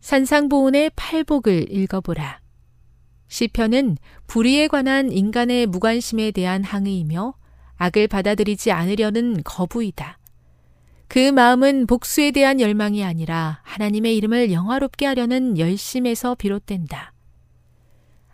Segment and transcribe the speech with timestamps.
[0.00, 2.40] 산상보훈의 팔복을 읽어보라.
[3.28, 3.96] 시편은
[4.26, 7.34] 불의에 관한 인간의 무관심에 대한 항의이며
[7.76, 10.18] 악을 받아들이지 않으려는 거부이다.
[11.08, 17.12] 그 마음은 복수에 대한 열망이 아니라 하나님의 이름을 영화롭게 하려는 열심에서 비롯된다.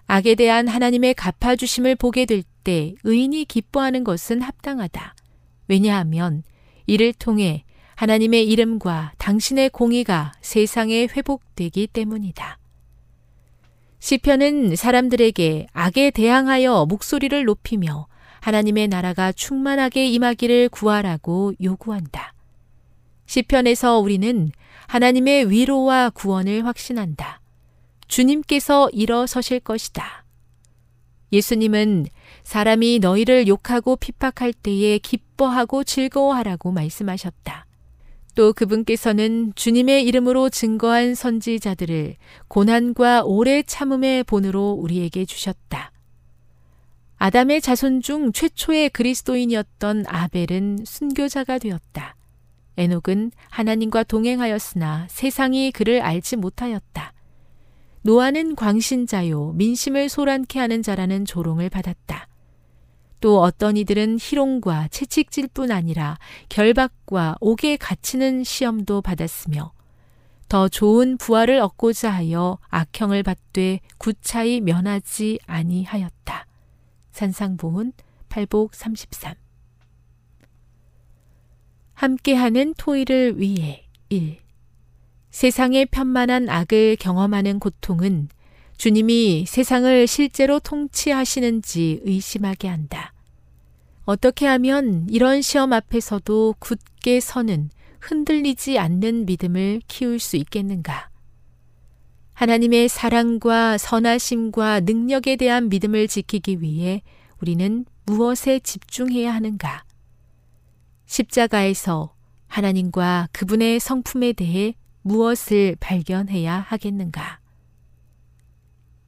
[0.07, 5.15] 악에 대한 하나님의 갚아주심을 보게 될 때 의인이 기뻐하는 것은 합당하다.
[5.69, 6.43] 왜냐하면
[6.87, 7.65] 이를 통해
[7.97, 12.59] 하나님의 이름과 당신의 공의가 세상에 회복되기 때문이다.
[13.99, 18.07] 시편은 사람들에게 악에 대항하여 목소리를 높이며
[18.41, 22.35] 하나님의 나라가 충만하게 임하기를 구하라고 요구한다.
[23.25, 24.53] 시편에서 우리는
[24.87, 27.41] 하나님의 위로와 구원을 확신한다.
[28.07, 30.25] 주님께서 일어서실 것이다.
[31.33, 32.07] 예수님은
[32.45, 37.66] 사람이 너희를 욕하고 핍박할 때에 기뻐하고 즐거워하라고 말씀하셨다.
[38.37, 42.17] 또 그분께서는 주님의 이름으로 증거한 선지자들을
[42.49, 45.91] 고난과 오래 참음의 본으로 우리에게 주셨다.
[47.17, 52.15] 아담의 자손 중 최초의 그리스도인이었던 아벨은 순교자가 되었다.
[52.77, 57.15] 에녹은 하나님과 동행하였으나 세상이 그를 알지 못하였다.
[58.03, 62.29] 노아는 광신자요 민심을 소란케 하는 자라는 조롱을 받았다.
[63.27, 66.17] 또 어떤 이들은 희롱과 채찍질 뿐 아니라
[66.49, 69.73] 결박과 옥에 갇히는 시험도 받았으며
[70.49, 76.47] 더 좋은 부활을 얻고자 하여 악형을 받되 구차히 면하지 아니하였다.
[77.11, 77.95] 산상보훈
[78.29, 79.35] 8복 33
[81.95, 84.39] 함께하는 토의를 위해 1.
[85.33, 88.29] 세상의 편만한 악을 경험하는 고통은
[88.77, 93.15] 주님이 세상을 실제로 통치하시는지 의심하게 한다.
[94.07, 97.71] 어떻게 하면 이런 시험 앞에서도 굳게 서는
[98.01, 101.11] 흔들리지 않는 믿음을 키울 수 있겠는가?
[102.35, 107.03] 하나님의 사랑과 선하심과 능력에 대한 믿음을 지키기 위해
[107.43, 109.85] 우리는 무엇에 집중해야 하는가?
[111.07, 112.15] 십자가에서
[112.47, 117.41] 하나님과 그분의 성품에 대해 무엇을 발견해야 하겠는가?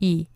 [0.01, 0.27] 2.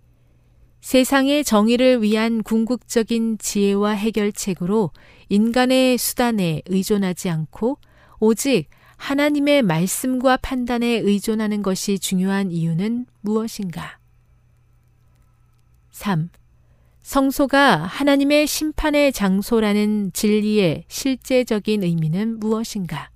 [0.82, 4.90] 세상의 정의를 위한 궁극적인 지혜와 해결책으로
[5.28, 7.78] 인간의 수단에 의존하지 않고
[8.18, 14.00] 오직 하나님의 말씀과 판단에 의존하는 것이 중요한 이유는 무엇인가?
[15.92, 16.30] 3.
[17.02, 23.10] 성소가 하나님의 심판의 장소라는 진리의 실제적인 의미는 무엇인가?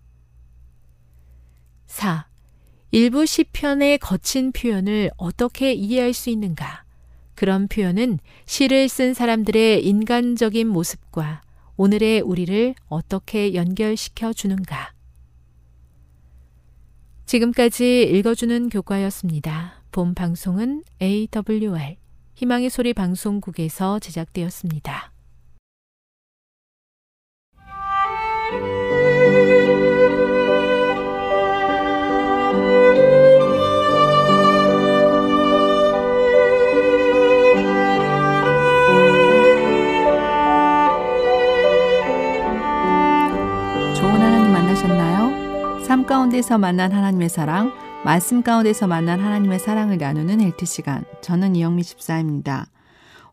[1.86, 2.28] 4.
[2.92, 6.85] 일부 시편의 거친 표현을 어떻게 이해할 수 있는가?
[7.36, 11.42] 그런 표현은 시를 쓴 사람들의 인간적인 모습과
[11.76, 14.92] 오늘의 우리를 어떻게 연결시켜 주는가?
[17.26, 19.82] 지금까지 읽어주는 교과였습니다.
[19.92, 21.96] 본 방송은 AWR
[22.34, 25.15] 희망의 소리 방송국에서 제작되었습니다.
[46.06, 47.72] 삶 가운데서 만난 하나님의 사랑,
[48.04, 51.04] 말씀 가운데서 만난 하나님의 사랑을 나누는 헬트 시간.
[51.20, 52.70] 저는 이영미 집사입니다.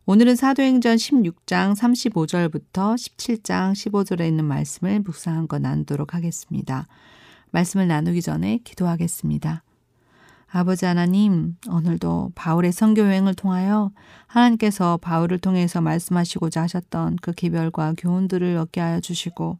[0.06, 6.88] 오늘은 사도행전 16장 35절부터 17장 15절에 있는 말씀을 묵상한 거 나누도록 하겠습니다.
[7.52, 9.62] 말씀을 나누기 전에 기도하겠습니다.
[10.50, 13.92] 아버지 하나님, 오늘도 바울의 선교 여행을 통하여
[14.26, 19.58] 하나님께서 바울을 통해서 말씀하시고자 하셨던 그 기별과 교훈들을 얻게 하여 주시고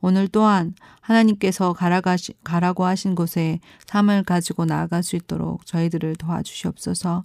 [0.00, 7.24] 오늘 또한 하나님께서 가라가시, 가라고 하신 곳에 삶을 가지고 나아갈 수 있도록 저희들을 도와주시옵소서.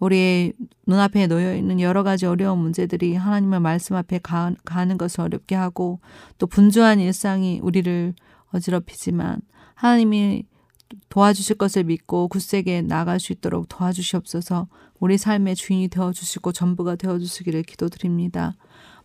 [0.00, 0.52] 우리의
[0.86, 6.00] 눈앞에 놓여 있는 여러 가지 어려운 문제들이 하나님의 말씀 앞에 가, 가는 것을 어렵게 하고
[6.38, 8.14] 또 분주한 일상이 우리를
[8.52, 9.40] 어지럽히지만
[9.74, 10.44] 하나님이
[11.08, 14.68] 도와주실 것을 믿고 굳세게 나아갈 수 있도록 도와주시옵소서
[15.00, 18.54] 우리 삶의 주인이 되어 주시고 전부가 되어 주시기를 기도드립니다.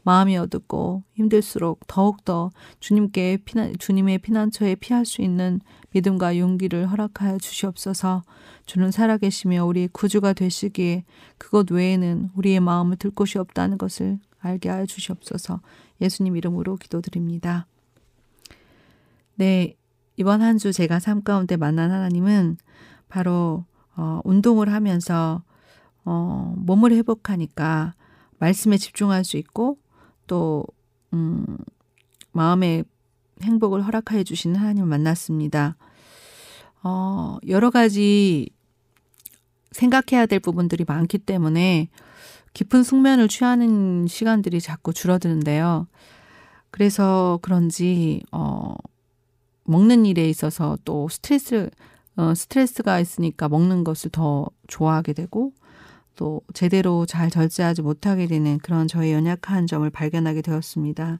[0.03, 5.61] 마음이 어둡고 힘들수록 더욱더 주님께 피난, 주님의 피난처에 피할 수 있는
[5.91, 8.23] 믿음과 용기를 허락하여 주시옵소서
[8.65, 11.05] 주는 살아계시며 우리 구주가 되시기에
[11.37, 15.61] 그것 외에는 우리의 마음을 들 곳이 없다는 것을 알게 하여 주시옵소서
[16.01, 17.65] 예수님 이름으로 기도드립니다.
[19.35, 19.75] 네,
[20.17, 22.57] 이번 한 주 제가 삶 가운데 만난 하나님은
[23.09, 23.65] 바로
[23.95, 25.43] 어, 운동을 하면서
[26.05, 27.93] 어, 몸을 회복하니까
[28.39, 29.77] 말씀에 집중할 수 있고
[30.27, 30.65] 또
[31.13, 31.57] 음,
[32.31, 32.85] 마음의
[33.41, 35.75] 행복을 허락하여 주시는 하나님을 만났습니다.
[36.83, 38.49] 어, 여러 가지
[39.71, 41.89] 생각해야 될 부분들이 많기 때문에
[42.53, 45.87] 깊은 숙면을 취하는 시간들이 자꾸 줄어드는데요.
[46.71, 48.75] 그래서 그런지 어,
[49.63, 51.69] 먹는 일에 있어서 또 스트레스
[52.15, 55.53] 어, 스트레스가 있으니까 먹는 것을 더 좋아하게 되고
[56.15, 61.19] 또 제대로 잘 절제하지 못하게 되는 그런 저의 연약한 점을 발견하게 되었습니다.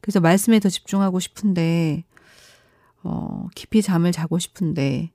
[0.00, 2.04] 그래서 말씀에 더 집중하고 싶은데,
[3.02, 5.10] 어, 깊이 잠을 자고 싶은데,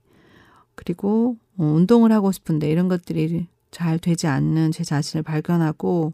[0.76, 6.14] 그리고 어, 운동을 하고 싶은데, 이런 것들이 잘 되지 않는 제 자신을 발견하고,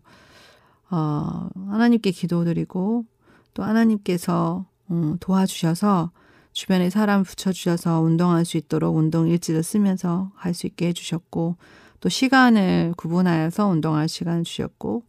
[0.92, 3.06] 어, 하나님께 기도드리고,
[3.54, 6.12] 또 하나님께서 음, 도와주셔서
[6.54, 11.58] 주변에 사람 붙여주셔서 운동할 수 있도록 운동 일지를 쓰면서 할 수 있게 해주셨고,
[12.00, 15.04] 또 시간을 구분하여서 운동할 시간을 주셨고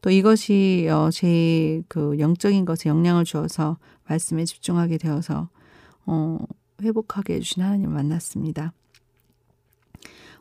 [0.00, 5.48] 또 이것이 어, 제 그 영적인 것에 영향을 주어서 말씀에 집중하게 되어서
[6.06, 6.38] 어,
[6.82, 8.72] 회복하게 해주신 하나님을 만났습니다.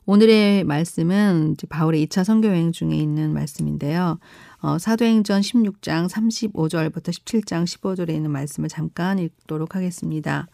[0.06, 4.20] 오늘의 말씀은 바울의 2차 선교 여행 중에 있는 말씀인데요.
[4.62, 10.48] 어, 사도행전 16장 35절부터 17장 15절에 있는 말씀을 잠깐 읽도록 하겠습니다.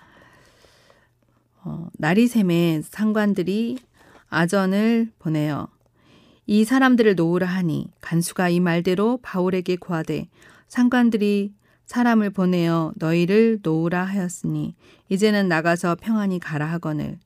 [1.64, 3.78] 어, 날이 샘에 상관들이
[4.34, 5.68] 아전을 보내어
[6.46, 10.28] 이 사람들을 놓으라 하니 간수가 이 말대로 바울에게 구하되
[10.68, 11.54] 상관들이
[11.86, 14.76] 사람을 보내어 너희를 놓으라 하였으니
[15.10, 17.20] 이제는 나가서 평안히 가라 하거늘.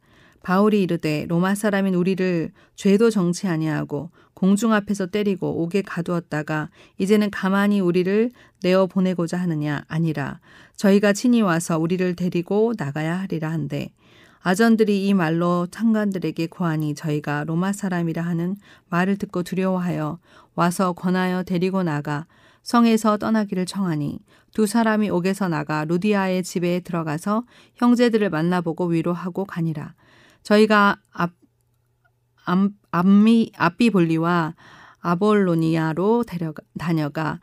[0.44, 7.80] 바울이 이르되 로마 사람인 우리를 죄도 정치 아니하고 공중 앞에서 때리고 옥에 가두었다가 이제는 가만히
[7.80, 8.32] 우리를
[8.64, 10.40] 내어 보내고자 하느냐 아니라
[10.76, 13.90] 저희가 친히 와서 우리를 데리고 나가야 하리라 한데
[14.40, 18.56] 아전들이 이 말로 창관들에게 고하니 저희가 로마 사람이라 하는
[18.90, 20.20] 말을 듣고 두려워하여
[20.56, 22.26] 와서 권하여 데리고 나가
[22.64, 24.20] 성에서 떠나기를 청하니
[24.54, 27.44] 두 사람이 옥에서 나가 루디아의 집에 들어가서
[27.76, 29.94] 형제들을 만나보고 위로하고 가니라.
[30.44, 31.32] 저희가 앞,
[32.44, 34.56] 암, 암미, 앞비볼리와
[35.00, 37.40] 아볼로니아로 데려가, 다녀가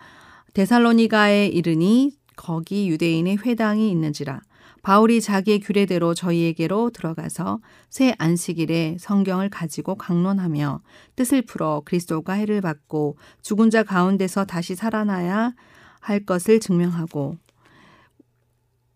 [0.55, 4.41] 데살로니가에 이르니 거기 유대인의 회당이 있는지라.
[4.85, 10.83] 바울이 자기의 규례대로 저희에게로 들어가서 새 안식일에 성경을 가지고 강론하며
[11.17, 15.55] 뜻을 풀어 그리스도가 해를 받고 죽은 자 가운데서 다시 살아나야
[16.01, 17.39] 할 것을 증명하고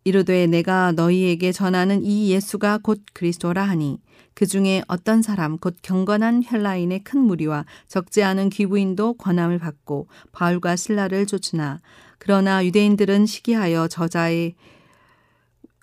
[0.04, 3.98] 이르되 내가 너희에게 전하는 이 예수가 곧 그리스도라 하니
[4.34, 10.76] 그 중에 어떤 사람 곧 경건한 헬라인의 큰 무리와 적지 않은 귀부인도 권함을 받고 바울과
[10.76, 11.80] 신라를 쫓으나
[12.18, 14.54] 그러나 유대인들은 시기하여 저자의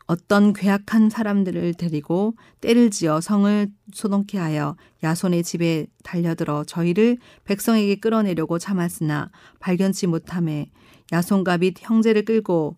[0.07, 8.59] 어떤 괴악한 사람들을 데리고 때를 지어 성을 소동케 하여 야손의 집에 달려들어 저희를 백성에게 끌어내려고
[8.59, 10.69] 참았으나 발견치 못함에
[11.11, 12.75] 야손과 및 형제를 끌고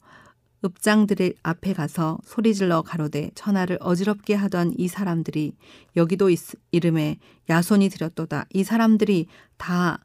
[0.65, 5.55] 읍장들의 앞에 가서 소리질러 가로되 천하를 어지럽게 하던 이 사람들이
[5.95, 6.39] 여기도 있,
[6.71, 7.19] 이름에
[7.49, 8.45] 야손이 들였도다.
[8.53, 9.99] 이 사람들이 다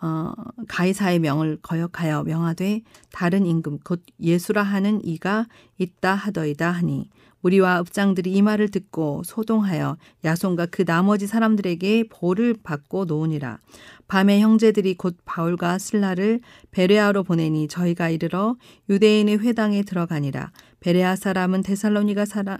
[0.00, 0.32] 어,
[0.68, 5.46] 가이사의 명을 거역하여 명하되 다른 임금 곧 예수라 하는 이가
[5.78, 7.10] 있다 하더이다 하니
[7.42, 13.60] 우리와 읍장들이 이 말을 듣고 소동하여 야손과 그 나머지 사람들에게 보를 받고 노으니라.
[14.08, 16.40] 밤에 형제들이 곧 바울과 슬라를
[16.70, 18.56] 베레아로 보내니 저희가 이르러
[18.88, 20.50] 유대인의 회당에 들어가니라.
[20.80, 22.58] 베레아 사람은 데살로니가 사람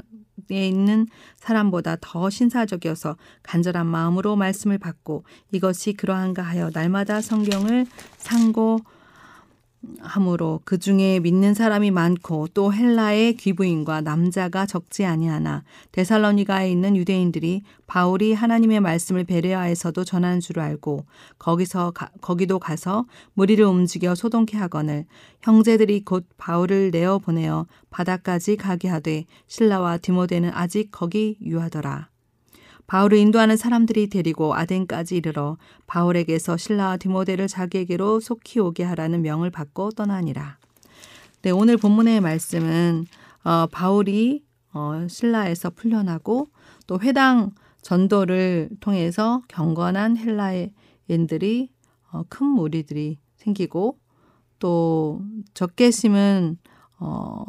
[0.50, 7.86] 에 있는 사람보다 더 신사적이어서 간절한 마음으로 말씀을 받고 이것이 그러한가 하여 날마다 성경을
[8.16, 8.80] 상고
[10.00, 17.62] 함으로 그 중에 믿는 사람이 많고 또 헬라의 귀부인과 남자가 적지 아니하나 데살로니가에 있는 유대인들이
[17.86, 21.06] 바울이 하나님의 말씀을 베레아에서도 전하는 줄 알고
[21.38, 25.06] 거기서 가, 거기도 가서 무리를 움직여 소동케 하거늘
[25.42, 32.08] 형제들이 곧 바울을 내어 보내어 바다까지 가게 하되 신라와 디모데는 아직 거기 유하더라.
[32.88, 39.90] 바울을 인도하는 사람들이 데리고 아덴까지 이르러 바울에게서 신라와 디모데를 자기에게로 속히 오게 하라는 명을 받고
[39.90, 40.58] 떠나니라.
[41.42, 43.04] 네, 오늘 본문의 말씀은
[43.44, 44.42] 어, 바울이
[44.72, 46.48] 어, 신라에서 풀려나고
[46.86, 47.52] 또 회당
[47.82, 51.70] 전도를 통해서 경건한 헬라인들이
[52.10, 53.98] 어, 큰 무리들이 생기고
[54.58, 55.20] 또
[55.52, 56.56] 적게 심은
[56.98, 57.44] 어,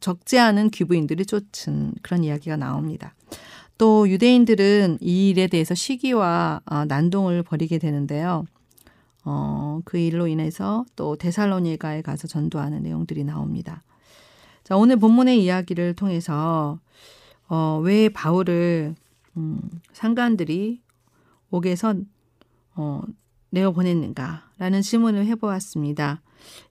[0.00, 3.14] 적지 않은 귀부인들이 쫓은 그런 이야기가 나옵니다.
[3.78, 8.44] 또 유대인들은 이 일에 대해서 시기와 어, 난동을 벌이게 되는데요.
[9.24, 13.84] 어, 그 일로 인해서 또 데살로니가에 가서 전도하는 내용들이 나옵니다.
[14.64, 16.80] 자, 오늘 본문의 이야기를 통해서
[17.48, 18.94] 어, 왜 바울을
[19.36, 19.60] 음,
[19.92, 20.80] 상관들이
[21.50, 21.94] 옥에서
[22.74, 23.02] 어,
[23.50, 26.20] 내어 보냈는가라는 질문을 해보았습니다.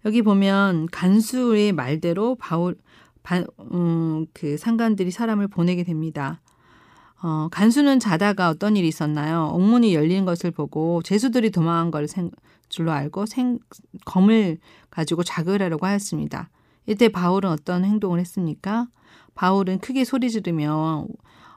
[0.06, 2.76] 여기 보면 간수의 말대로 바울
[3.24, 6.42] 바, 음, 그 상관들이 사람을 보내게 됩니다.
[7.22, 9.50] 어, 간수는 자다가 어떤 일이 있었나요?
[9.54, 12.30] 옥문이 열린 것을 보고 죄수들이 도망한 걸 생,
[12.70, 13.60] 줄로 알고 생,
[14.06, 14.60] 검을
[14.90, 16.50] 가지고 자극하려고 하였습니다.
[16.86, 18.88] 이때 바울은 어떤 행동을 했습니까?
[19.36, 21.06] 바울은 크게 소리 지르며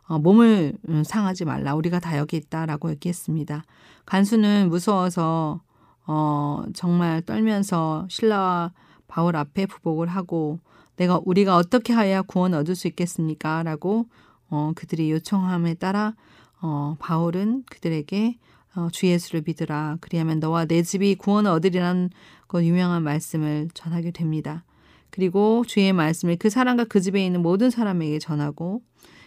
[0.08, 1.74] 어, 몸을 음, 상하지 말라.
[1.74, 3.62] 우리가 다 여기 있다라고 얘기했습니다.
[4.06, 5.60] 간수는 무서워서
[6.06, 8.72] 어, 정말 떨면서 신라와
[9.06, 10.58] 바울 앞에 부복을 하고
[10.96, 13.62] 내가 우리가 어떻게 하여야 구원 얻을 수 있겠습니까?
[13.62, 14.06] 라고
[14.50, 16.14] 어, 그들이 요청함에 따라
[16.60, 18.38] 어, 바울은 그들에게
[18.76, 19.98] 어, 주 예수를 믿으라.
[20.00, 22.10] 그리하면 너와 내 집이 구원을 얻으리라는
[22.46, 24.64] 그 유명한 말씀을 전하게 됩니다.
[25.10, 28.82] 그리고 주의 말씀을 그 사람과 그 집에 있는 모든 사람에게 전하고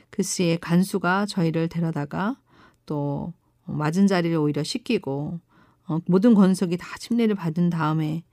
[0.10, 2.38] 그 시에 간수가 저희를 데려다가
[2.86, 3.34] 또
[3.66, 5.40] 맞은 자리를 오히려 씻기고
[5.88, 8.24] 어, 모든 권속이 다 침례를 받은 다음에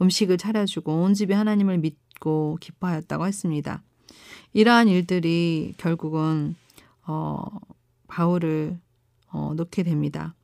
[0.00, 3.82] 음식을 차려주고 온 집이 하나님을 믿고 기뻐하였다고 했습니다.
[4.52, 6.54] 이러한 일들이 결국은
[7.06, 7.42] 어,
[8.08, 8.78] 바울을
[9.30, 10.34] 어, 놓게 됩니다.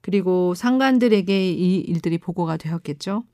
[0.00, 3.24] 그리고 상관들에게 이 일들이 보고가 되었겠죠.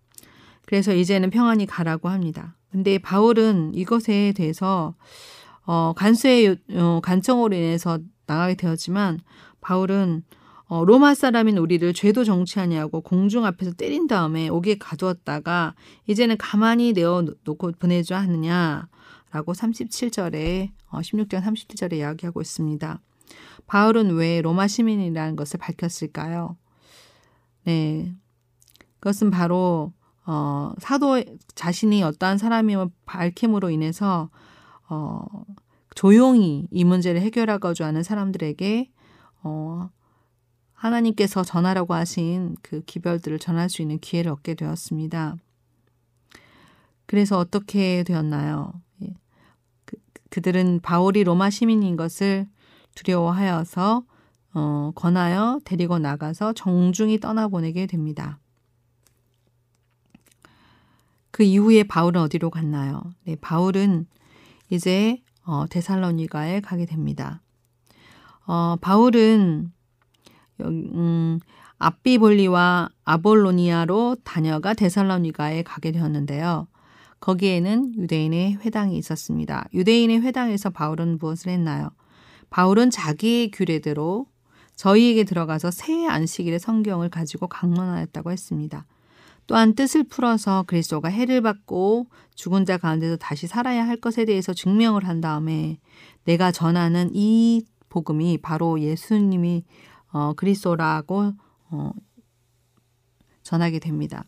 [0.66, 2.56] 그래서 이제는 평안히 가라고 합니다.
[2.71, 4.94] 근데 바울은 이것에 대해서
[5.66, 9.21] 어, 간수의 어, 간청으로 인해서 나가게 되었지만
[9.61, 10.23] 바울은
[10.66, 15.75] 어, 로마 사람인 우리를 죄도 정치하냐고 공중 앞에서 때린 다음에 옥에 가두었다가
[16.06, 18.88] 이제는 가만히 내어 놓고 보내줘 하느냐
[19.35, 23.00] 라고 37절에 16장 37절에 이야기하고 있습니다.
[23.67, 26.57] 바울은 왜 로마 시민이라는 것을 밝혔을까요?
[27.64, 28.14] 네.
[29.00, 29.93] 그것은 바로
[30.25, 31.21] 어, 사도
[31.57, 34.31] 자신이 어떠한 사람임을 밝힘으로 인해서
[34.88, 35.25] 어,
[35.97, 38.88] 조용히 이 문제를 해결하고자 하는 사람들에게
[39.43, 39.91] 어,
[40.75, 45.35] 하나님께서 전하라고 하신 그 기별들을 전할 수 있는 기회를 얻게 되었습니다.
[47.07, 48.73] 그래서 어떻게 되었나요?
[50.35, 52.49] 그들은 바울이 로마 시민인 것을
[52.97, 54.03] 두려워하여서
[54.55, 58.41] 어, 권하여 데리고 나가서 정중히 떠나보내게 됩니다.
[61.31, 63.00] 그 이후에 바울은 어디로 갔나요?
[63.23, 64.09] 네, 바울은
[64.71, 67.41] 이제 어, 데살로니가에 가게 됩니다.
[68.45, 69.71] 어, 바울은
[70.62, 71.38] 음,
[71.79, 76.67] 아비볼리와 아볼로니아로 다녀가 데살로니가에 가게 되었는데요.
[77.25, 79.66] 거기에는 유대인의 회당이 있었습니다.
[79.73, 81.88] 유대인의 회당에서 바울은 무엇을 했나요?
[82.50, 84.26] 바울은 자기의 규례대로
[84.76, 88.85] 저희에게 들어가서 새 안식일의 성경을 가지고 강론하였다고 했습니다.
[89.47, 95.09] 또한 뜻을 풀어서 그리스도가 해를 받고 죽은 자 가운데서 다시 살아야 할 것에 대해서 증명을
[95.09, 95.78] 한 다음에
[96.25, 99.64] 내가 전하는 이 복음이 바로 예수님이
[100.12, 101.33] 어, 그리스도라고
[101.71, 101.90] 어,
[103.43, 104.26] 전하게 됩니다.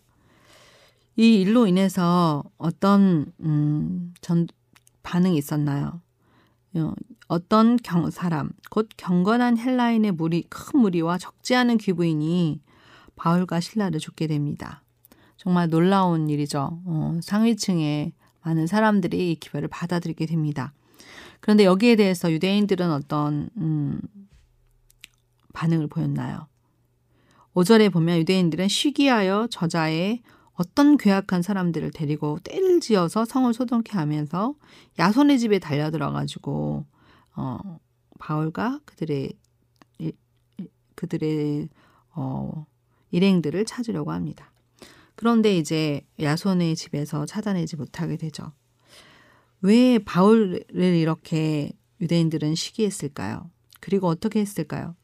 [1.17, 4.47] 이 일로 인해서 어떤 음, 전
[5.03, 6.03] 반응이 있었나요?
[6.75, 6.93] 어,
[7.29, 12.61] 어떤 경, 사람, 곧 경건한 헬라인의 무리, 큰 무리와 적지 않은 귀부인이
[13.17, 14.83] 바울과 신라를 쫓게 됩니다.
[15.39, 16.83] 정말 놀라운 일이죠.
[16.85, 20.75] 어, 상위층의 많은 사람들이 이 기별을 받아들이게 됩니다.
[21.41, 24.01] 그런데 여기에 대해서 유대인들은 어떤 음,
[25.55, 26.47] 반응을 보였나요?
[27.55, 30.21] 5절에 보면 유대인들은 시기하여 저자의
[30.57, 34.55] 어떤 괴악한 사람들을 데리고 떼를 지어서 성을 소동케 하면서
[34.99, 36.87] 야손의 집에 달려들어 가지고
[37.35, 37.79] 어,
[38.19, 39.33] 바울과 그들의
[40.95, 41.69] 그들의
[42.15, 42.67] 어,
[43.11, 44.51] 일행들을 찾으려고 합니다.
[45.15, 48.53] 그런데 이제 야손의 집에서 찾아내지 못하게 되죠.
[49.63, 53.51] 왜 바울을 이렇게 유대인들은 시기했을까요?
[53.81, 54.95] 그리고 어떻게 했을까요?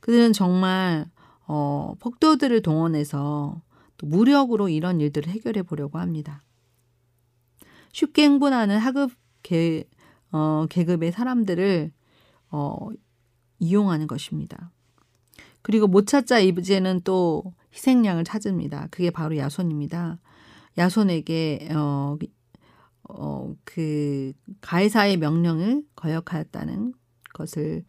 [0.00, 1.10] 그들은 정말
[1.46, 3.60] 어, 폭도들을 동원해서
[3.98, 6.42] 또 무력으로 이런 일들을 해결해 보려고 합니다.
[7.92, 9.12] 쉽게 흥분하는 하급
[9.42, 9.84] 계,
[10.32, 11.92] 어, 계급의 사람들을
[12.50, 12.88] 어,
[13.58, 14.70] 이용하는 것입니다.
[15.62, 18.88] 그리고 못 찾자 이제는 또 희생양을 찾습니다.
[18.90, 20.18] 그게 바로 야손입니다.
[20.78, 22.16] 야손에게 어,
[23.08, 26.94] 어, 그 가해사의 명령을 거역하였다는
[27.34, 27.84] 것을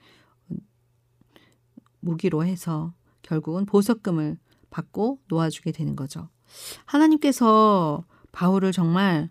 [1.99, 4.37] 무기로 해서 결국은 보석금을
[4.69, 6.29] 받고 놓아주게 되는 거죠.
[6.85, 9.29] 하나님께서 바울을 정말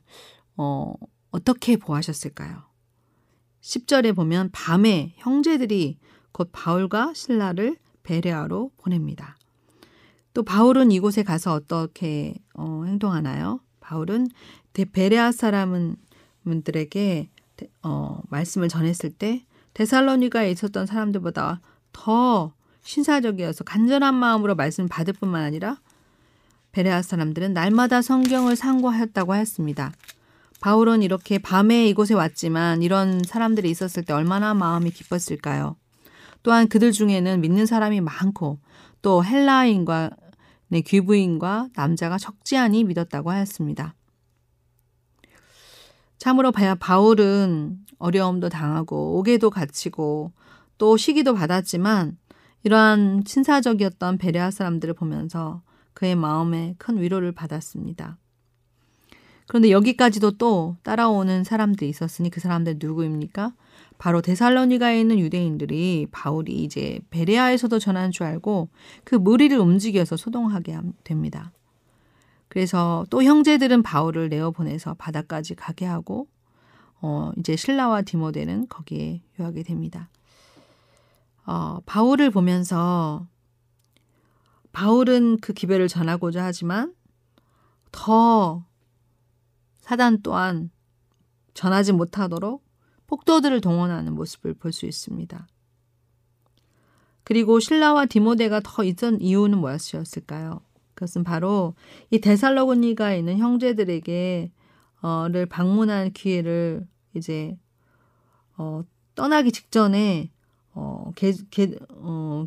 [0.57, 0.95] 어,
[1.31, 2.63] 어떻게 보하셨을까요?
[3.61, 5.99] 10절에 보면 밤에 형제들이
[6.33, 9.37] 곧 바울과 신라를 베레아로 보냅니다.
[10.33, 13.61] 또 바울은 이곳에 가서 어떻게 어, 행동하나요?
[13.81, 14.29] 바울은
[14.93, 17.31] 베레아 사람들에게
[17.83, 21.61] 어, 말씀을 전했을 때 데살로니가에 있었던 사람들보다
[21.93, 22.53] 더
[22.89, 25.77] 신사적이어서 간절한 마음으로 말씀을 받을 뿐만 아니라
[26.73, 29.93] 베레아 사람들은 날마다 성경을 상고하였다고 하였습니다.
[30.63, 35.77] 바울은 이렇게 밤에 이곳에 왔지만 이런 사람들이 있었을 때 얼마나 마음이 기뻤을까요?
[36.43, 38.59] 또한 그들 중에는 믿는 사람이 많고
[39.03, 40.11] 또 헬라인과
[40.69, 43.95] 네, 귀부인과 남자가 적지 않이 믿었다고 하였습니다.
[46.17, 50.33] 참으로 바울은 어려움도 당하고 옥에도 갇히고
[50.79, 52.17] 또 시기도 받았지만
[52.65, 55.63] 이러한 친사적이었던 베레아 사람들을 보면서
[55.95, 58.19] 그의 마음에 큰 위로를 받았습니다.
[59.49, 63.55] 그런데 여기까지도 또 따라오는 사람들이 있었으니 그 사람들 누구입니까?
[63.97, 68.69] 바로 데살로니가에 있는 유대인들이 바울이 이제 베레아에서도 전한 줄 알고
[69.05, 71.51] 그 무리를 움직여서 소동하게 됩니다.
[72.49, 76.29] 그래서 또 형제들은 바울을 내어 보내서 바다까지 가게 하고
[77.01, 80.11] 어 이제 신라와 디모데는 거기에 유하게 됩니다.
[81.49, 83.27] 어 바울을 보면서
[84.73, 86.95] 바울은 그 기별을 전하고자 하지만
[87.91, 88.67] 더
[89.81, 90.71] 사단 또한
[91.55, 92.63] 전하지 못하도록
[93.07, 95.49] 폭도들을 동원하는 모습을 볼 수 있습니다.
[97.25, 100.61] 그리고 신라와 디모데가 더 있던 이유는 무엇이었을까요?
[100.93, 101.75] 그것은 바로
[102.11, 104.53] 이 데살로니가에 있는 형제들에게
[105.01, 107.59] 어를 방문한 기회를 이제
[108.59, 108.83] 어
[109.15, 110.31] 떠나기 직전에
[110.75, 112.47] 어, 개, 개, 어,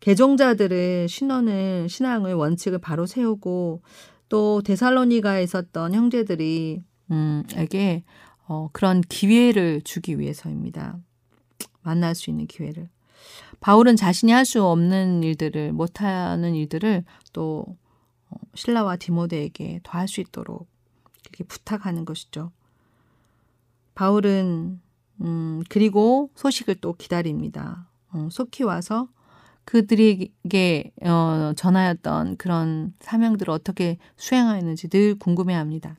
[0.00, 3.82] 개종자들의 신원을 신앙의 원칙을 바로 세우고
[4.28, 8.04] 또 데살로니가에 있었던 형제들이 음, 에게
[8.46, 10.98] 어, 그런 기회를 주기 위해서입니다.
[11.82, 12.88] 만날 수 있는 기회를.
[13.60, 17.64] 바울은 자신이 할 수 없는 일들을 못하는 일들을 또
[18.30, 20.68] 어, 신라와 디모데에게 더할 수 있도록
[21.22, 22.52] 이렇게 부탁하는 것이죠.
[23.94, 24.80] 바울은
[25.22, 27.88] 음, 그리고 소식을 또 기다립니다.
[28.12, 29.08] 어, 속히 와서
[29.64, 35.96] 그들에게 어, 전하였던 그런 사명들을 어떻게 수행하였는지 늘 궁금해합니다.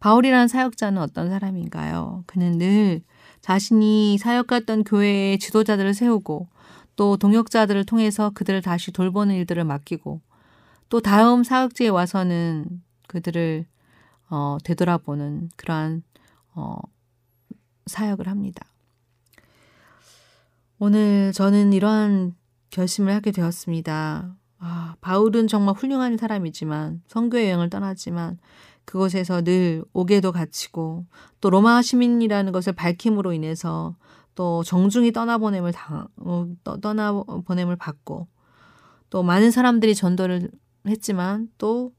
[0.00, 2.24] 바울이라는 사역자는 어떤 사람인가요?
[2.26, 3.02] 그는 늘
[3.40, 6.48] 자신이 사역했던 교회의 지도자들을 세우고
[6.96, 10.20] 또 동역자들을 통해서 그들을 다시 돌보는 일들을 맡기고
[10.90, 13.64] 또 다음 사역지에 와서는 그들을
[14.28, 16.02] 어, 되돌아보는 그러한
[16.54, 16.76] 어,
[17.90, 18.66] 사역을 합니다.
[20.78, 22.34] 오늘 저는 이러한
[22.70, 24.36] 결심을 하게 되었습니다.
[24.58, 28.38] 아, 바울은 정말 훌륭한 사람이지만 성교 여행을 떠났지만
[28.84, 31.06] 그곳에서 늘 옥에도 갇히고
[31.40, 33.96] 또 로마 시민이라는 것을 밝힘으로 인해서
[34.34, 38.28] 또 정중히 떠나보냄을 당 어, 떠나보냄을 받고
[39.10, 40.50] 또 많은 사람들이 전도를
[40.86, 41.92] 했지만 또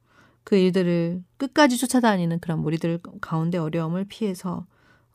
[0.43, 4.65] 그 일들을 끝까지 쫓아다니는 그런 무리들 가운데 어려움을 피해서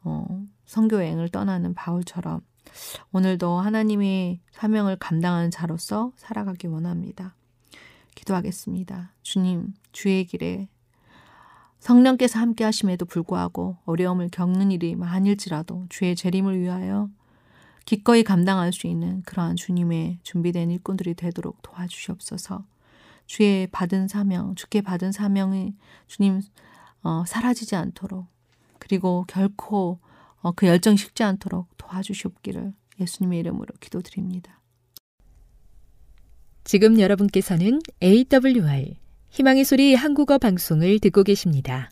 [0.07, 2.41] 어, 선교여행을 떠나는 바울처럼
[3.13, 7.35] 오늘도 하나님의 사명을 감당하는 자로서 살아가기 원합니다.
[8.15, 9.11] 기도하겠습니다.
[9.23, 10.69] 주님, 주의 길에
[11.81, 17.11] 성령께서 함께 하심에도 불구하고 어려움을 겪는 일이 많일지라도 주의 재림을 위하여
[17.85, 22.65] 기꺼이 감당할 수 있는 그러한 주님의 준비된 일꾼들이 되도록 도와주시옵소서.
[23.27, 25.75] 주의 받은 사명, 주께 받은 사명이
[26.07, 26.43] 주님
[27.03, 28.36] 어, 사라지지 않도록
[28.87, 29.99] 그리고 결코
[30.41, 34.61] 어, 그 열정이 식지 않도록 도와주시옵기를 예수님의 이름으로 기도드립니다.
[36.63, 38.95] 지금 여러분께서는 AWR
[39.31, 41.91] 희망의 소리 한국어 방송을 듣고 계십니다.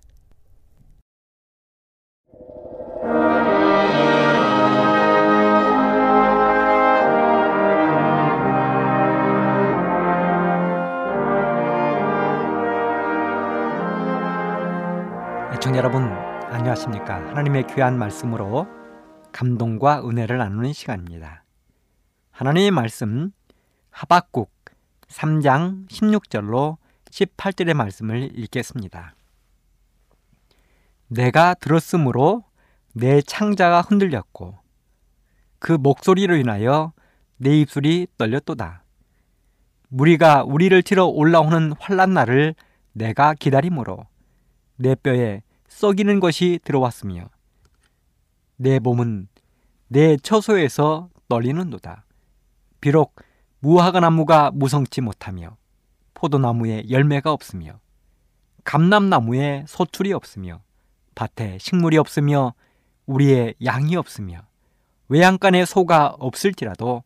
[15.54, 16.23] 애청 여러분
[16.64, 17.16] 안녕하십니까.
[17.28, 18.66] 하나님의 귀한 말씀으로
[19.32, 21.44] 감동과 은혜를 나누는 시간입니다.
[22.30, 23.32] 하나님의 말씀
[23.90, 24.50] 하박국
[25.08, 26.78] 3장 16절로
[27.10, 29.14] 18절의 말씀을 읽겠습니다.
[31.08, 32.44] 내가 들었으므로
[32.94, 34.56] 내 창자가 흔들렸고
[35.58, 36.94] 그 목소리로 인하여
[37.36, 38.84] 내 입술이 떨렸도다.
[39.88, 42.54] 무리가 우리를 치러 올라오는 환란 날을
[42.94, 44.06] 내가 기다림으로
[44.76, 45.42] 내 뼈에
[45.74, 47.28] 썩이는 것이 들어왔으며
[48.56, 49.26] 내 몸은
[49.88, 52.04] 내 처소에서 떨리는도다.
[52.80, 53.16] 비록
[53.58, 55.56] 무화과 나무가 무성치 못하며
[56.14, 57.80] 포도나무에 열매가 없으며
[58.62, 60.62] 감람나무에 소출이 없으며
[61.16, 62.54] 밭에 식물이 없으며
[63.06, 64.42] 우리의 양이 없으며
[65.08, 67.02] 외양간에 소가 없을지라도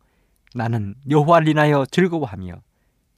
[0.53, 2.61] 나는 여호와를 인하여 즐거워하며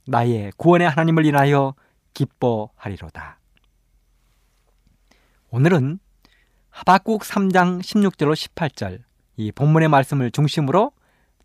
[0.07, 1.75] 나의 구원의 하나님을 인하여
[2.13, 3.40] 기뻐하리로다.
[5.53, 5.99] 오늘은
[6.69, 9.01] 하박국 3장 16절로 18절
[9.35, 10.93] 이 본문의 말씀을 중심으로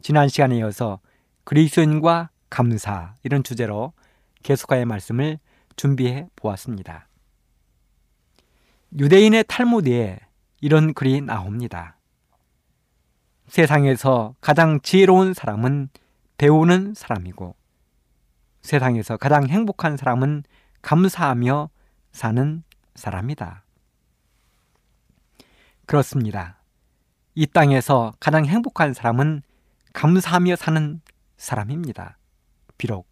[0.00, 1.00] 지난 시간에 이어서
[1.42, 3.92] 그리스도인과 감사 이런 주제로
[4.44, 5.40] 계속하여 말씀을
[5.74, 7.08] 준비해 보았습니다.
[8.96, 10.20] 유대인의 탈무드에
[10.60, 11.96] 이런 글이 나옵니다.
[13.48, 15.88] 세상에서 가장 지혜로운 사람은
[16.38, 17.56] 배우는 사람이고
[18.62, 20.44] 세상에서 가장 행복한 사람은
[20.82, 21.70] 감사하며
[22.12, 22.62] 사는
[22.94, 23.65] 사람이다.
[25.86, 26.60] 그렇습니다.
[27.36, 29.42] 이 땅에서 가장 행복한 사람은
[29.92, 31.00] 감사하며 사는
[31.36, 32.18] 사람입니다.
[32.76, 33.08] 비록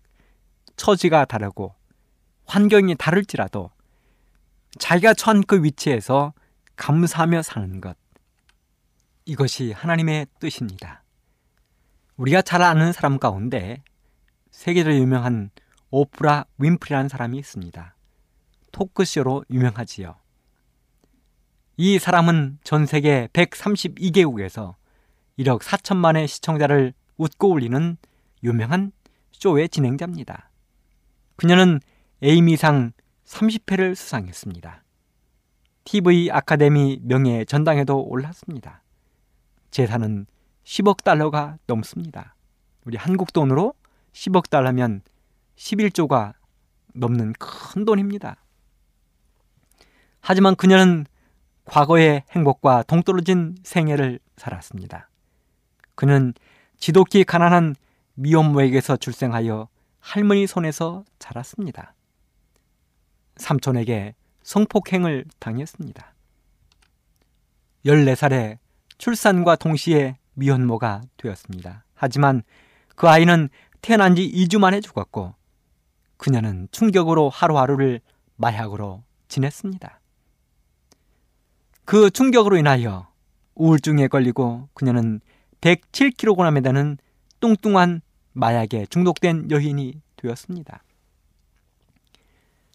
[0.76, 1.74] 처지가 다르고
[2.46, 3.70] 환경이 다를지라도
[4.78, 6.34] 자기가 처한 그 위치에서
[6.74, 7.96] 감사하며 사는 것.
[9.24, 11.04] 이것이 하나님의 뜻입니다.
[12.16, 13.82] 우리가 잘 아는 사람 가운데
[14.50, 15.50] 세계적으로 유명한
[15.90, 17.94] 오프라 윈프리라는 사람이 있습니다.
[18.72, 20.23] 토크쇼로 유명하지요.
[21.76, 24.76] 이 사람은 전 세계 132개국에서
[25.40, 27.96] 1억 4천만의 시청자를 웃고 올리는
[28.44, 28.92] 유명한
[29.32, 30.50] 쇼의 진행자입니다.
[31.34, 31.80] 그녀는
[32.22, 32.92] 에이미상
[33.26, 34.84] 30회를 수상했습니다.
[35.82, 38.84] TV 아카데미 명예 전당에도 올랐습니다.
[39.72, 40.26] 재산은
[40.62, 42.37] 10억 달러가 넘습니다.
[42.84, 43.74] 우리 한국 돈으로
[44.12, 45.02] 10억 달러면
[45.56, 46.34] 11조가
[46.94, 48.37] 넘는 큰 돈입니다.
[50.20, 51.06] 하지만 그녀는
[51.64, 55.09] 과거의 행복과 동떨어진 생애를 살았습니다.
[55.94, 56.35] 그는
[56.79, 57.74] 지독히 가난한
[58.14, 59.68] 미혼모에게서 출생하여
[60.00, 61.94] 할머니 손에서 자랐습니다.
[63.37, 66.14] 삼촌에게 성폭행을 당했습니다.
[67.87, 68.59] 14살에
[68.98, 71.85] 출산과 동시에 미혼모가 되었습니다.
[71.94, 72.42] 하지만
[72.94, 73.48] 그 아이는
[73.81, 75.35] 태어난 지 2주 만에 죽었고
[76.16, 78.00] 그녀는 충격으로 하루하루를
[78.37, 80.00] 마약으로 지냈습니다.
[81.85, 83.09] 그 충격으로 인하여
[83.55, 85.20] 우울증에 걸리고 그녀는
[85.61, 86.99] 107kg에 되는
[87.40, 88.01] 뚱뚱한
[88.33, 90.83] 마약에 중독된 여인이 되었습니다.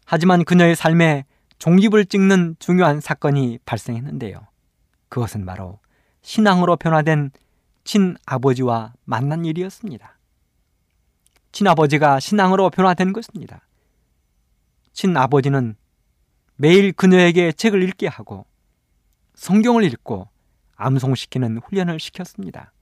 [0.06, 1.26] 하지만 그녀의 삶에
[1.60, 4.40] 종립을 찍는 중요한 사건이 발생했는데요.
[5.10, 5.80] 그것은 바로
[6.22, 7.32] 신앙으로 변화된
[7.84, 10.18] 친아버지와 만난 일이었습니다.
[11.52, 13.68] 친아버지가 신앙으로 변화된 것입니다.
[14.94, 15.76] 친아버지는
[16.56, 18.46] 매일 그녀에게 책을 읽게 하고
[19.40, 20.28] 성경을 읽고
[20.76, 22.74] 암송시키는 훈련을 시켰습니다.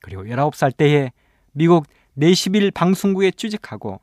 [0.00, 1.10] 그리고 19살 때에
[1.50, 4.00] 미국 네시빌 방송국에 취직하고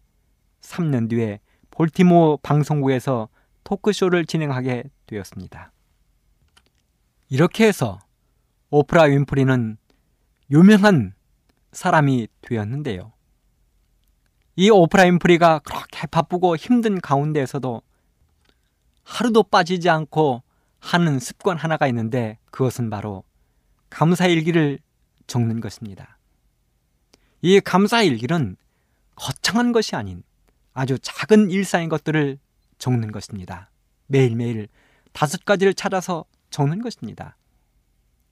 [0.59, 1.39] 3년 뒤에
[1.71, 3.29] 볼티모어 방송국에서
[3.63, 5.71] 토크쇼를 진행하게 되었습니다.
[7.29, 7.99] 이렇게 해서
[8.69, 9.77] 오프라 윈프리는
[10.51, 11.13] 유명한
[11.71, 13.13] 사람이 되었는데요.
[14.57, 17.81] 이 오프라 윈프리가 그렇게 바쁘고 힘든 가운데에서도
[19.03, 20.43] 하루도 빠지지 않고
[20.85, 23.23] 하는 습관 하나가 있는데 그것은 바로
[23.89, 24.77] 감사 일기를
[25.25, 26.19] 적는 것입니다.
[27.41, 28.55] 이 감사 일기는
[29.15, 30.21] 거창한 것이 아닌
[30.73, 32.37] 아주 작은 일상의 것들을
[32.77, 33.71] 적는 것입니다.
[34.05, 34.67] 매일매일
[35.11, 37.35] 다섯 가지를 찾아서 적는 것입니다.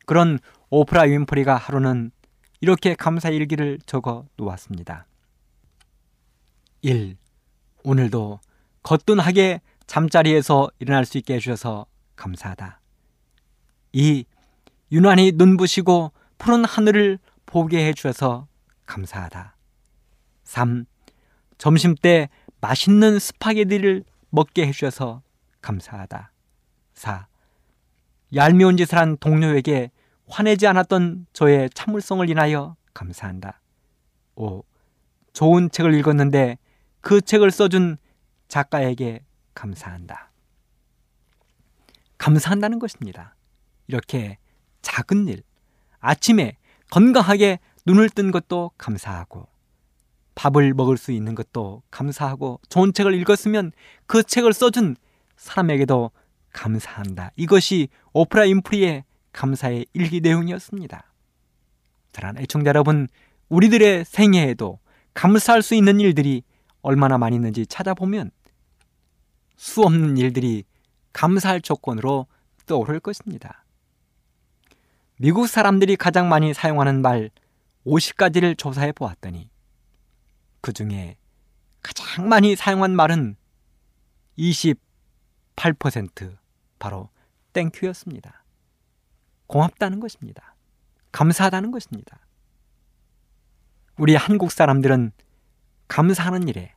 [0.06, 0.38] 그런
[0.70, 2.12] 오프라 윈프리가 하루는
[2.62, 5.08] 이렇게 감사 일기를 적어 놓았습니다.
[6.84, 7.18] 1.
[7.84, 8.42] 오늘도
[8.84, 12.80] 거뜬하게 잠자리에서 일어날 수 있게 해주셔서 감사하다.
[13.94, 14.26] 2.
[14.92, 18.48] 유난히 눈부시고 푸른 하늘을 보게 해주셔서
[18.86, 19.56] 감사하다.
[20.44, 20.86] 3.
[21.58, 22.30] 점심 때
[22.62, 25.22] 맛있는 스파게티를 먹게 해주셔서
[25.62, 26.32] 감사하다.
[26.94, 27.28] 4.
[28.36, 29.92] 얄미운 짓을 한 동료에게
[30.28, 33.62] 화내지 않았던 저의 참을성을 인하여 감사한다.
[34.36, 34.64] 5.
[35.34, 36.58] 좋은 책을 읽었는데
[37.02, 37.98] 그 책을 써준
[38.48, 39.24] 작가에게
[39.54, 40.33] 감사한다.
[42.24, 43.36] 감사한다는 것입니다.
[43.88, 44.38] 이렇게
[44.82, 45.44] 작은 일,
[46.00, 46.56] 아침에
[46.90, 49.50] 건강하게 눈을 뜬 것도 감사하고,
[50.34, 53.74] 밥을 먹을 수 있는 것도 감사하고, 좋은 책을 읽었으면
[54.06, 54.96] 그 책을 써준
[55.36, 56.12] 사람에게도
[56.54, 57.32] 감사한다.
[57.36, 61.12] 이것이 오프라 인프리의 감사의 일기 내용이었습니다.
[62.14, 63.10] 사랑하는 애청자 여러분,
[63.50, 64.80] 우리들의 생애에도
[65.14, 66.44] 감사할 수 있는 일들이
[66.84, 68.32] 얼마나 많이 있는지 찾아보면
[69.58, 70.64] 수 없는 일들이
[71.14, 72.28] 감사할 조건으로
[72.66, 73.64] 떠오를 것입니다.
[75.18, 77.30] 미국 사람들이 가장 많이 사용하는 말
[77.86, 79.50] 50가지를 조사해 보았더니
[80.62, 81.18] 그 중에
[81.82, 83.36] 가장 많이 사용한 말은
[84.38, 86.38] 28%
[86.80, 87.10] 바로
[87.54, 88.44] 땡큐였습니다.
[89.48, 90.56] 고맙다는 것입니다.
[91.12, 92.20] 감사하다는 것입니다.
[93.98, 95.12] 우리 한국 사람들은
[95.88, 96.74] 감사하는 일에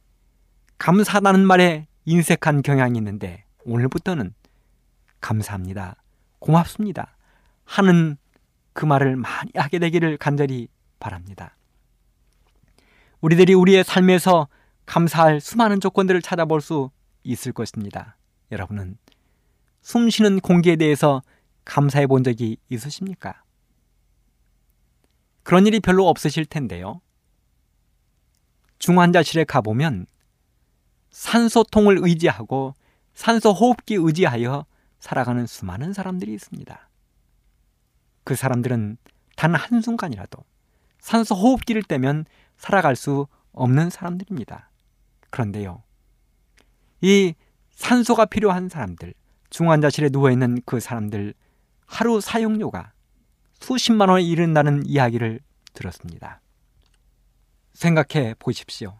[0.76, 4.32] 감사하다는 말에 인색한 경향이 있는데 오늘부터는
[5.20, 5.96] 감사합니다.
[6.38, 7.16] 고맙습니다.
[7.64, 8.16] 하는
[8.72, 10.68] 그 말을 많이 하게 되기를 간절히
[11.00, 11.56] 바랍니다.
[13.20, 14.48] 우리들이 우리의 삶에서
[14.86, 16.90] 감사할 수많은 조건들을 찾아볼 수
[17.24, 18.16] 있을 것입니다.
[18.52, 18.98] 여러분은
[19.80, 21.22] 숨 쉬는 공기에 대해서
[21.64, 23.42] 감사해 본 적이 있으십니까?
[25.42, 27.00] 그런 일이 별로 없으실 텐데요.
[28.78, 30.06] 중환자실에 가보면
[31.10, 32.74] 산소통을 의지하고
[33.16, 34.66] 산소 호흡기 의지하여
[35.00, 36.88] 살아가는 수많은 사람들이 있습니다.
[38.24, 38.98] 그 사람들은
[39.36, 40.44] 단 한순간이라도
[41.00, 42.26] 산소 호흡기를 떼면
[42.58, 44.70] 살아갈 수 없는 사람들입니다.
[45.30, 45.82] 그런데요.
[47.00, 47.34] 이
[47.70, 49.14] 산소가 필요한 사람들,
[49.48, 51.32] 중환자실에 누워있는 그 사람들
[51.86, 52.92] 하루 사용료가
[53.60, 55.40] 수십만 원에 이른다는 이야기를
[55.72, 56.42] 들었습니다.
[57.72, 58.98] 생각해 보십시오.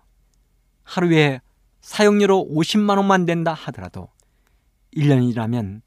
[0.85, 1.41] 하루에
[1.87, 4.09] 사용료로 50만 원만 된다 하더라도
[4.97, 5.83] 1년이라면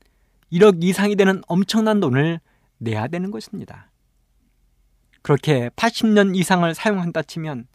[0.49, 2.39] 1억 이상이 되는 엄청난 돈을
[2.77, 3.91] 내야 되는 것입니다.
[5.21, 7.67] 그렇게 80년 이상을 사용한다 치면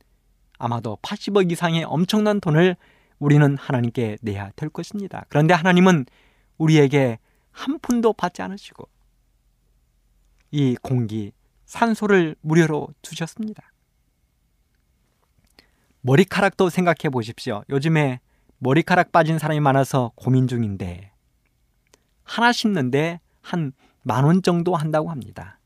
[0.59, 2.77] 아마도 80억 이상의 엄청난 돈을
[3.19, 5.27] 우리는 하나님께 내야 될 것입니다.
[5.29, 6.07] 그런데 하나님은
[6.57, 7.19] 우리에게
[7.51, 8.89] 한 푼도 받지 않으시고
[10.51, 11.33] 이 공기,
[11.67, 13.74] 산소를 무료로 주셨습니다.
[16.05, 17.64] 머리카락도 생각해 보십시오.
[17.71, 18.21] 요즘에
[18.59, 21.12] 머리카락 빠진 사람이 많아서 고민 중인데
[22.25, 23.73] 하나 심는데 한
[24.07, 25.59] 만 원 정도 한다고 합니다.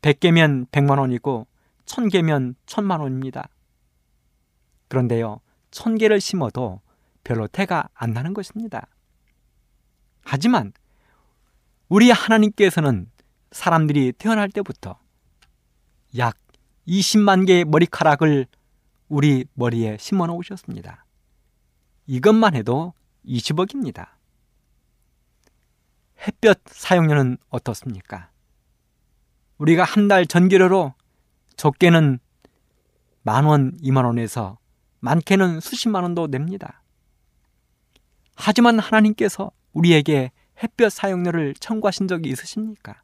[0.00, 1.46] 100개면 100만 원이고
[1.84, 3.48] 1000개면 1000만 원입니다.
[4.88, 5.40] 그런데요.
[5.70, 6.80] 1000개를 심어도
[7.22, 8.86] 별로 태가 안 나는 것입니다.
[10.24, 10.72] 하지만
[11.88, 13.10] 우리 하나님께서는
[13.52, 14.98] 사람들이 태어날 때부터
[16.16, 16.38] 약
[16.88, 18.46] 20만 개의 머리카락을
[19.14, 21.06] 우리 머리에 심어 놓으셨습니다.
[22.08, 24.08] 이것만 해도 20억입니다.
[26.26, 28.30] 햇볕 사용료는 어떻습니까?
[29.58, 30.94] 우리가 한 달 전기료로
[31.56, 32.18] 적게는
[33.22, 34.58] 만 원, 이만 원에서
[34.98, 36.82] 많게는 수십만 원도 냅니다.
[38.34, 43.00] 하지만 하나님께서 우리에게 햇볕 사용료를 청구하신 적이 있으십니까?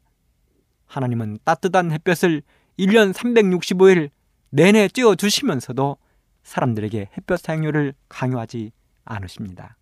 [0.87, 2.41] 하나님은 따뜻한 햇볕을
[2.77, 4.09] 1년 365일
[4.49, 6.00] 내내 쬐어 주시면서도
[6.43, 8.71] 사람들에게 햇볕 사용료를 강요하지
[9.05, 9.77] 않으십니다.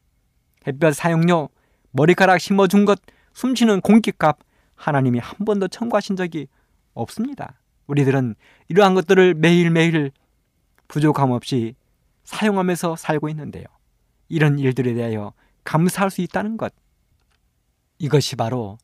[0.67, 1.49] 햇볕 사용료,
[1.91, 2.99] 머리카락 심어준 것,
[3.33, 4.39] 숨쉬는 공기값
[4.75, 6.47] 하나님이 한 번도 청구하신 적이
[6.93, 7.59] 없습니다.
[7.87, 8.35] 우리들은
[8.67, 10.11] 이러한 것들을 매일매일
[10.87, 11.75] 부족함 없이
[12.23, 13.65] 사용하면서 살고 있는데요.
[14.27, 16.73] 이런 일들에 대하여 감사할 수 있다는 것.
[17.97, 18.77] 이것이 바로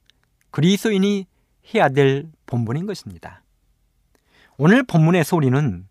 [0.51, 1.27] 그리스도인이
[1.73, 3.43] 해야 될 본분인 것입니다.
[4.57, 5.87] 오늘 본문에서 우리는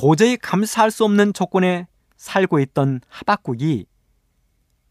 [0.00, 3.86] 도저히 감사할 수 없는 조건에 살고 있던 하박국이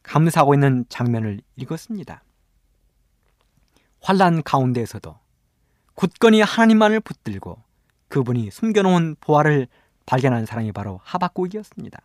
[0.04, 2.26] 감사하고 있는 장면을 읽었습니다.
[4.02, 5.18] 환란 가운데에서도
[5.96, 7.64] 굳건히 하나님만을 붙들고
[8.10, 9.70] 그분이 숨겨놓은 보화를
[10.06, 12.02] 발견한 사람이 바로 하박국이었습니다.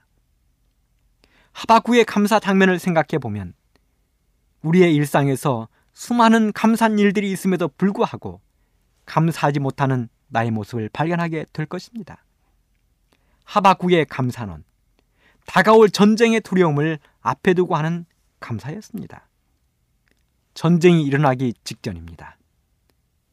[1.51, 3.55] 하박국의 감사 장면을 생각해 보면
[4.63, 8.41] 우리의 일상에서 수많은 감사한 일들이 있음에도 불구하고
[9.07, 12.25] 감사하지 못하는 나의 모습을 발견하게 될 것입니다.
[13.53, 14.65] 하박국의 감사는
[15.45, 18.07] 다가올 전쟁의 두려움을 앞에 두고 하는
[18.41, 19.29] 감사였습니다.
[20.55, 22.39] 전쟁이 일어나기 직전입니다.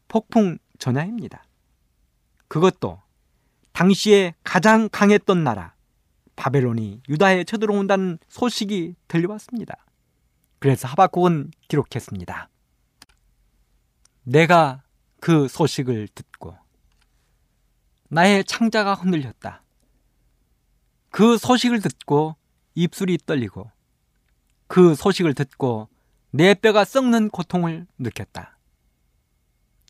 [0.09, 1.43] 폭풍 전야입니다.
[2.49, 3.01] 그것도
[3.71, 5.73] 당시에 가장 강했던 나라
[6.35, 9.85] 바벨론이 유다에 쳐들어온다는 소식이 들려왔습니다.
[10.59, 12.49] 그래서 하박국은 기록했습니다.
[14.23, 14.83] 내가
[15.21, 16.57] 그 소식을 듣고
[18.09, 19.63] 나의 창자가 흔들렸다.
[21.09, 22.35] 그 소식을 듣고
[22.75, 23.71] 입술이 떨리고
[24.67, 25.89] 그 소식을 듣고
[26.31, 28.57] 내 뼈가 썩는 고통을 느꼈다.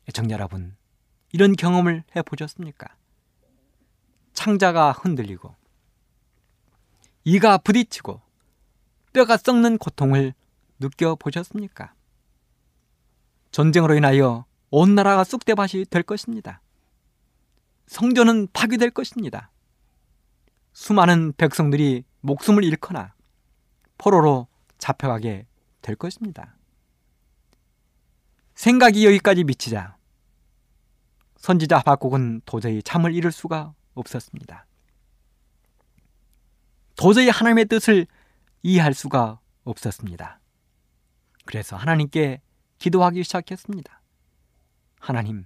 [0.08, 0.76] 애청자 여러분,
[1.32, 2.96] 이런 경험을 해보셨습니까?
[4.34, 5.54] 창자가 흔들리고
[7.26, 8.22] 이가 부딪히고
[9.12, 10.34] 뼈가 썩는 고통을
[10.80, 11.94] 느껴보셨습니까?
[13.52, 16.62] 전쟁으로 인하여 온 나라가 쑥대밭이 될 것입니다.
[17.88, 19.52] 성전은 파괴될 것입니다.
[20.74, 23.14] 수많은 백성들이 목숨을 잃거나
[23.98, 25.46] 포로로 잡혀가게
[25.82, 26.56] 될 것입니다.
[28.56, 29.98] 생각이 여기까지 미치자
[31.38, 34.66] 선지자 하박국은 도저히 잠을 이룰 수가 없었습니다.
[36.96, 38.06] 도저히 하나님의 뜻을
[38.62, 40.42] 이해할 수가 없었습니다.
[41.46, 42.42] 그래서 하나님께
[42.78, 44.02] 기도하기 시작했습니다.
[45.00, 45.46] 하나님,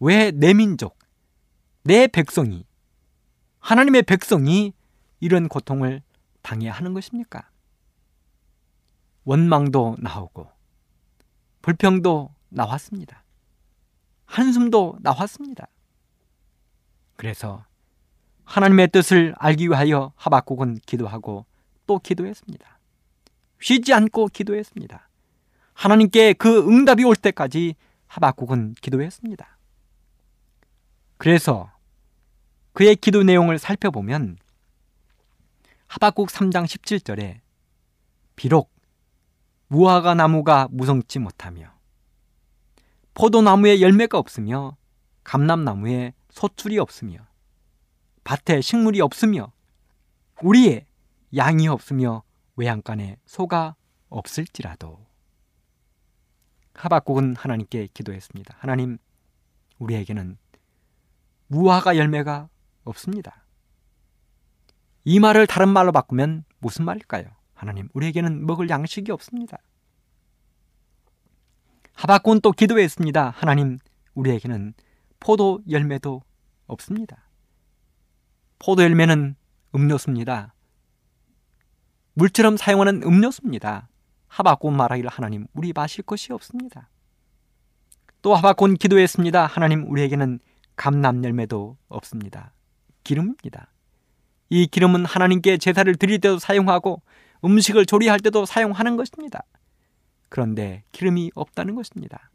[0.00, 0.98] 왜 내 민족,
[1.84, 2.65] 내 백성이,
[3.66, 4.72] 하나님의 백성이
[5.18, 6.00] 이런 고통을
[6.42, 7.50] 당해야 하는 것입니까?
[9.24, 10.48] 원망도 나오고,
[11.62, 13.24] 불평도 나왔습니다.
[14.26, 15.66] 한숨도 나왔습니다.
[17.16, 17.64] 그래서
[18.44, 21.44] 하나님의 뜻을 알기 위하여 하박국은 기도하고
[21.88, 22.78] 또 기도했습니다.
[23.60, 25.08] 쉬지 않고 기도했습니다.
[25.72, 27.74] 하나님께 그 응답이 올 때까지
[28.06, 29.58] 하박국은 기도했습니다.
[31.16, 31.75] 그래서
[32.76, 34.36] 그의 기도 내용을 살펴보면
[35.86, 37.40] 하박국 3장 17절에
[38.36, 38.70] 비록
[39.68, 41.72] 무화과 나무가 무성치 못하며
[43.14, 44.76] 포도나무에 열매가 없으며
[45.24, 47.20] 감람나무에 소출이 없으며
[48.24, 49.54] 밭에 식물이 없으며
[50.42, 50.84] 우리의
[51.34, 52.24] 양이 없으며
[52.56, 53.74] 외양간에 소가
[54.10, 55.02] 없을지라도
[56.74, 58.54] 하박국은 하나님께 기도했습니다.
[58.58, 58.98] 하나님,
[59.78, 60.36] 우리에게는
[61.46, 62.50] 무화과 열매가
[62.86, 63.44] 없습니다.
[65.04, 67.24] 이 말을 다른 말로 바꾸면 무슨 말일까요?
[67.54, 69.58] 하나님, 우리에게는 먹을 양식이 없습니다.
[71.94, 73.30] 하박국은 또 기도했습니다.
[73.30, 73.78] 하나님,
[74.14, 74.74] 우리에게는
[75.20, 76.22] 포도 열매도
[76.66, 77.28] 없습니다.
[78.58, 79.36] 포도 열매는
[79.74, 80.54] 음료수입니다.
[82.14, 83.88] 물처럼 사용하는 음료수입니다.
[84.28, 86.88] 하박국 말하기를 하나님 우리 마실 것이 없습니다.
[88.22, 89.46] 또 하박국 기도했습니다.
[89.46, 90.40] 하나님 우리에게는
[90.74, 92.52] 감람 열매도 없습니다.
[93.06, 93.72] 기름입니다.
[94.48, 97.02] 이 기름은 하나님께 제사를 드릴 때도 사용하고
[97.44, 99.44] 음식을 조리할 때도 사용하는 것입니다.
[100.28, 102.30] 그런데 기름이 없다는 것입니다.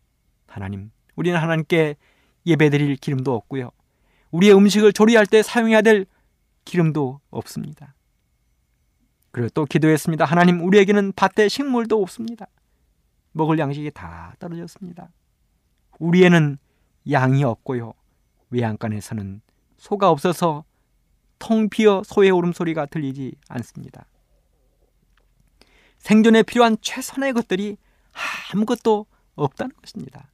[0.47, 1.97] 하나님, 우리는 하나님께
[2.45, 3.71] 예배드릴 기름도 없고요.
[4.31, 6.05] 우리의 음식을 조리할 때 사용해야 될
[6.63, 7.93] 기름도 없습니다.
[9.31, 10.23] 그리고 또 기도했습니다.
[10.23, 12.47] 하나님, 우리에게는 밭에 식물도 없습니다.
[13.34, 15.10] 먹을 양식이 다 떨어졌습니다.
[15.99, 16.57] 우리에는
[17.10, 17.93] 양이 없고요.
[18.51, 19.41] 외양간에서는
[19.82, 20.63] 소가 없어서
[21.39, 24.06] 텅 비어 소의 울음소리가 들리지 않습니다.
[25.98, 27.77] 생존에 필요한 최선의 것들이
[28.54, 30.29] 아무것도 없다는 것입니다.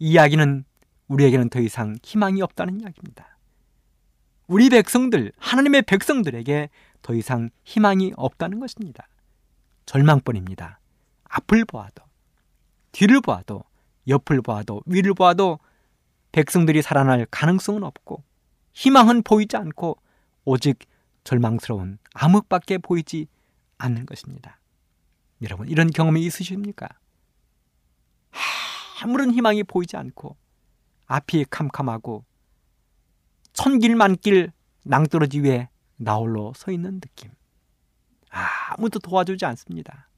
[0.00, 0.64] 이 이야기는
[1.06, 3.38] 우리에게는 더 이상 희망이 없다는 이야기입니다.
[4.48, 6.68] 우리 백성들, 하나님의 백성들에게
[7.02, 9.06] 더 이상 희망이 없다는 것입니다.
[9.86, 10.80] 절망뿐입니다.
[11.22, 12.02] 앞을 보아도,
[12.90, 13.62] 뒤를 보아도,
[14.08, 15.60] 옆을 보아도, 위를 보아도
[16.32, 18.24] 백성들이 살아날 가능성은 없고
[18.74, 19.98] 희망은 보이지 않고
[20.44, 20.78] 오직
[21.24, 23.26] 절망스러운 암흑밖에 보이지
[23.78, 24.58] 않는 것입니다.
[25.42, 26.88] 여러분, 이런 경험이 있으십니까?
[29.02, 30.36] 아무런 희망이 보이지 않고
[31.06, 32.24] 앞이 캄캄하고
[33.52, 34.52] 천길만길
[34.82, 37.30] 낭떠러지 위에 나홀로 서 있는 느낌.
[38.30, 40.08] 아무도 도와주지 않습니다.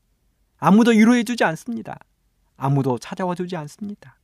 [0.59, 1.99] 아무도 위로해 주지 않습니다.
[2.57, 4.19] 아무도 찾아와 주지 않습니다.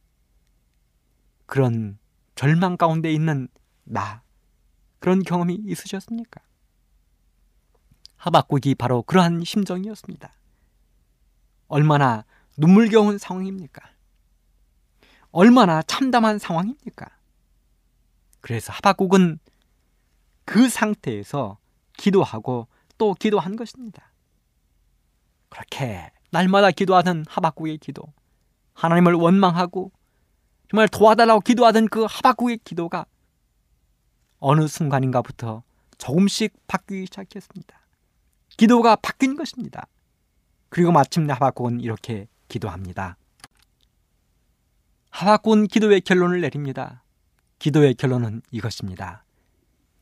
[1.47, 1.99] 그런
[2.35, 3.49] 절망 가운데 있는
[3.93, 4.23] 나
[5.01, 6.41] 그런 경험이 있으셨습니까?
[8.17, 10.33] 하박국이 바로 그러한 심정이었습니다.
[11.69, 12.25] 얼마나
[12.57, 13.83] 눈물겨운 상황입니까?
[15.31, 17.07] 얼마나 참담한 상황입니까?
[18.41, 19.39] 그래서 하박국은
[20.45, 21.59] 그 상태에서
[21.95, 24.11] 기도하고 또 기도한 것입니다.
[25.49, 28.05] 그렇게 날마다 기도하던 하박국의 기도,
[28.73, 29.93] 하나님을 원망하고
[30.71, 33.05] 정말 도와달라고 기도하던 그 하박국의 기도가
[34.43, 35.63] 어느 순간인가부터
[35.99, 37.81] 조금씩 바뀌기 시작했습니다.
[38.49, 39.87] 기도가 바뀐 것입니다.
[40.69, 43.17] 그리고 마침내 하박국은 이렇게 기도합니다.
[45.11, 47.05] 하박국은 기도의 결론을 내립니다.
[47.61, 49.25] 기도의 결론은 이것입니다.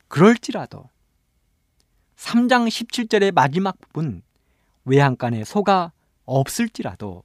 [0.08, 0.88] 그럴지라도
[2.16, 4.22] 3장 17절의 마지막 부분
[4.86, 5.92] 외양간에 소가
[6.24, 7.24] 없을지라도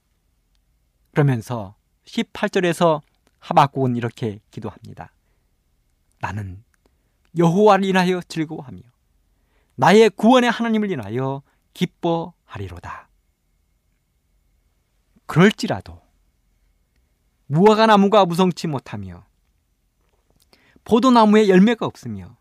[1.12, 3.00] 그러면서 18절에서
[3.38, 5.12] 하박국은 이렇게 기도합니다.
[6.20, 6.65] 나는
[7.36, 8.80] 여호와를 인하여 즐거워하며
[9.76, 11.42] 나의 구원의 하나님을 인하여
[11.74, 13.08] 기뻐하리로다.
[15.26, 16.00] 그럴지라도
[17.46, 19.24] 무화과 나무가 무성치 못하며
[20.84, 22.36] 포도나무에 열매가 없으며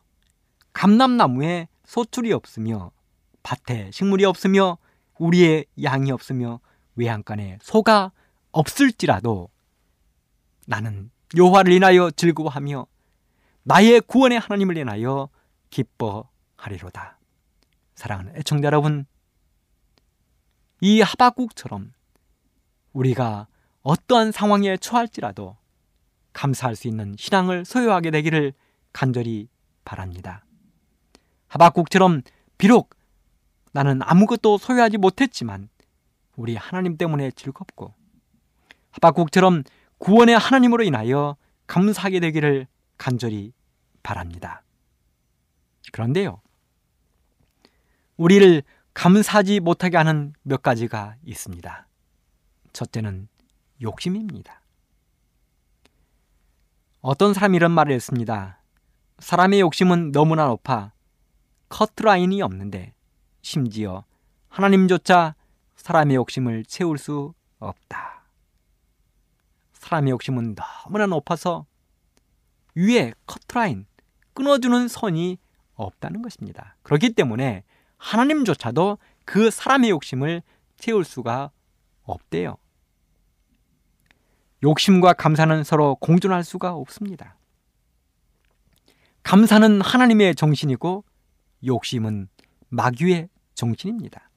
[0.73, 2.91] 감람나무에 소출이 없으며
[3.43, 4.77] 밭에 식물이 없으며
[5.17, 6.59] 우리의 양이 없으며
[6.95, 8.11] 외양간에 소가
[8.51, 9.49] 없을지라도
[10.65, 12.87] 나는 여호와를 인하여 즐거워하며
[13.67, 15.29] 나의 구원의 하나님을 인하여
[15.71, 17.17] 기뻐하리로다.
[17.95, 19.07] 사랑하는 애청자 여러분,
[20.81, 21.91] 이 하박국처럼
[22.93, 23.47] 우리가
[23.81, 25.57] 어떠한 상황에 처할지라도
[26.33, 28.53] 감사할 수 있는 신앙을 소유하게 되기를
[28.93, 29.49] 간절히
[29.83, 30.45] 바랍니다.
[31.47, 32.21] 하박국처럼
[32.59, 32.95] 비록
[33.71, 35.69] 나는 아무것도 소유하지 못했지만
[36.35, 37.95] 우리 하나님 때문에 즐겁고
[38.91, 39.63] 하박국처럼
[39.97, 41.35] 구원의 하나님으로 인하여
[41.65, 43.53] 감사하게 되기를 간절히
[44.03, 44.63] 바랍니다.
[45.91, 46.41] 그런데요.
[48.17, 51.87] 우리를 감사하지 못하게 하는 몇 가지가 있습니다.
[52.73, 53.27] 첫째는
[53.81, 54.61] 욕심입니다.
[57.01, 58.61] 어떤 사람이 이런 말을 했습니다.
[59.19, 60.93] 사람의 욕심은 너무나 높아
[61.69, 62.93] 커트라인이 없는데
[63.41, 64.05] 심지어
[64.49, 65.35] 하나님조차
[65.75, 68.23] 사람의 욕심을 채울 수 없다.
[69.73, 71.65] 사람의 욕심은 너무나 높아서
[72.75, 73.85] 위에 커트라인,
[74.33, 75.37] 끊어주는 선이
[75.75, 76.75] 없다는 것입니다.
[76.83, 77.63] 그렇기 때문에
[77.97, 80.41] 하나님조차도 그 사람의 욕심을
[80.77, 81.51] 채울 수가
[82.03, 82.57] 없대요.
[84.63, 87.37] 욕심과 감사는 서로 공존할 수가 없습니다.
[89.23, 91.03] 감사는 하나님의 정신이고
[91.65, 92.29] 욕심은
[92.69, 94.29] 마귀의 정신입니다.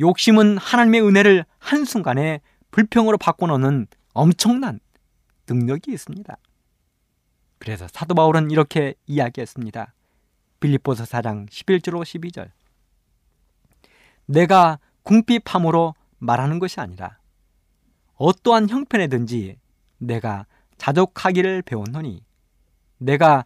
[0.00, 2.40] 욕심은 하나님의 은혜를 한순간에
[2.70, 4.80] 불평으로 바꿔놓는 엄청난
[5.48, 6.36] 능력이 있습니다.
[7.62, 9.94] 그래서 사도 바울은 이렇게 이야기했습니다.
[10.58, 12.50] 빌립보서 4장 11절로 12절.
[14.26, 17.18] 내가 궁핍함으로 말하는 것이 아니라
[18.16, 19.60] 어떠한 형편에든지
[19.98, 20.46] 내가
[20.76, 22.24] 자족하기를 배웠노니
[22.98, 23.44] 내가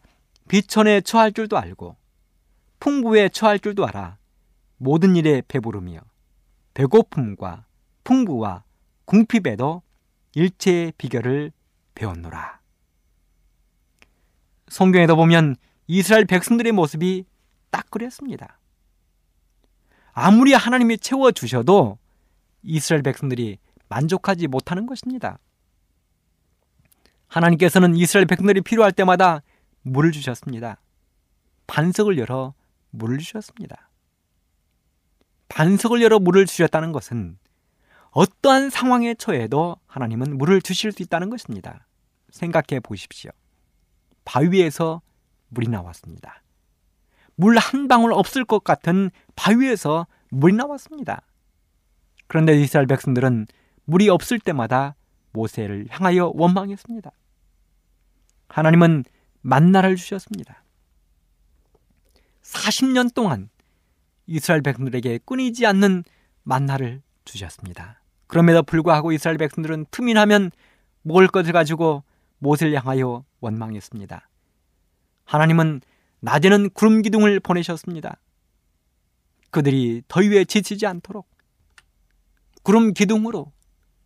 [0.49, 1.95] 비천에 처할 줄도 알고
[2.81, 4.17] 풍부에 처할 줄도 알아
[4.79, 6.01] 모든 일에 배부르며
[6.73, 7.67] 배고픔과
[8.03, 8.65] 풍부와
[9.05, 9.83] 궁핍에도
[10.35, 11.53] 일체의 비결을
[11.95, 12.66] 배웠노라.
[14.69, 15.57] 성경에도 보면
[15.87, 17.25] 이스라엘 백성들의 모습이
[17.71, 18.59] 딱 그랬습니다.
[20.13, 21.99] 아무리 하나님이 채워주셔도
[22.63, 23.59] 이스라엘 백성들이
[23.89, 25.39] 만족하지 못하는 것입니다.
[27.29, 29.43] 하나님께서는 이스라엘 백성들이 필요할 때마다
[29.83, 30.81] 물을 주셨습니다.
[31.67, 32.55] 반석을 열어
[32.91, 33.91] 물을 주셨습니다.
[35.49, 37.39] 반석을 열어 물을 주셨다는 것은
[38.11, 41.87] 어떠한 상황에 처해도 하나님은 물을 주실 수 있다는 것입니다.
[42.31, 43.31] 생각해 보십시오.
[44.27, 45.01] 바위에서
[45.49, 46.43] 물이 나왔습니다.
[47.37, 51.23] 물 한 방울 없을 것 같은 바위에서 물이 나왔습니다.
[52.27, 53.47] 그런데 이스라엘 백성들은
[53.85, 54.97] 물이 없을 때마다
[55.33, 57.11] 모세를 향하여 원망했습니다.
[58.49, 59.05] 하나님은
[59.43, 60.65] 만나를 주셨습니다.
[62.43, 63.49] 40년 동안
[64.27, 66.05] 이스라엘 백성들에게 끊이지 않는
[66.43, 68.01] 만나를 주셨습니다.
[68.27, 70.51] 그럼에도 불구하고 이스라엘 백성들은 틈이 나면
[71.03, 72.03] 먹을 것을 가지고
[72.39, 74.29] 모세를 향하여 원망했습니다.
[75.25, 75.81] 하나님은
[76.21, 78.19] 낮에는 구름 기둥을 보내셨습니다.
[79.51, 81.29] 그들이 더위에 지치지 않도록
[82.63, 83.53] 구름 기둥으로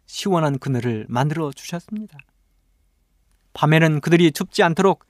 [0.07, 2.19] 시원한 그늘을 만들어 주셨습니다.
[3.53, 5.05] 밤에는 그들이 춥지 않도록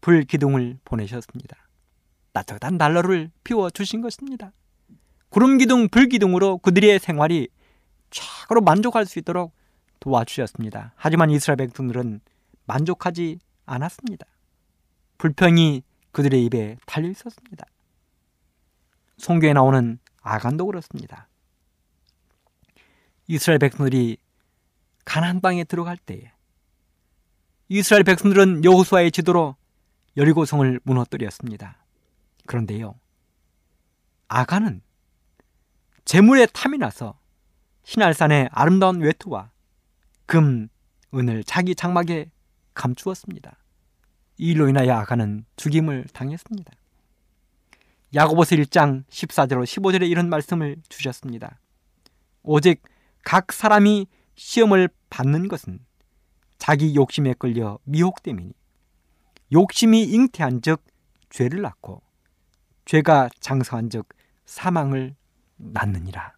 [0.00, 1.56] 불 기둥을 보내셨습니다.
[2.32, 4.52] 따뜻한 난로를 피워 주신 것입니다.
[5.28, 7.48] 구름 기둥, 불 기둥으로 그들의 생활이
[8.10, 9.54] 최고로 만족할 수 있도록
[10.00, 10.92] 도와주셨습니다.
[10.96, 12.20] 하지만 이스라엘 백성들은
[12.64, 14.26] 만족하지 않았습니다.
[15.18, 15.82] 불평이
[16.12, 17.66] 그들의 입에 달려 있었습니다.
[19.18, 21.28] 성경에 나오는 아간도 그렇습니다.
[23.26, 24.18] 이스라엘 백성들이
[25.04, 26.32] 가나안 땅에 들어갈 때에
[27.68, 29.56] 이스라엘 백성들은 여호수아의 지도로
[30.16, 31.78] 여리고성을 무너뜨렸습니다.
[32.46, 32.98] 그런데요.
[34.28, 34.82] 아간은
[36.04, 37.18] 재물에 탐이 나서
[37.84, 39.50] 신할산의 아름다운 외투와
[40.26, 40.68] 금,
[41.14, 42.30] 은을 자기 장막에
[42.74, 43.56] 감추었습니다.
[44.38, 46.72] 이 일로 인하여 아간은 죽임을 당했습니다.
[48.14, 51.58] 야고보서 1장 14절로 15절에 이런 말씀을 주셨습니다.
[52.42, 52.82] 오직
[53.24, 55.78] 각 사람이 시험을 받는 것은
[56.58, 58.52] 자기 욕심에 끌려 미혹됨이니
[59.52, 60.84] 욕심이 잉태한 즉
[61.30, 62.02] 죄를 낳고
[62.84, 64.08] 죄가 장성한 즉
[64.44, 65.14] 사망을
[65.56, 66.34] 낳느니라.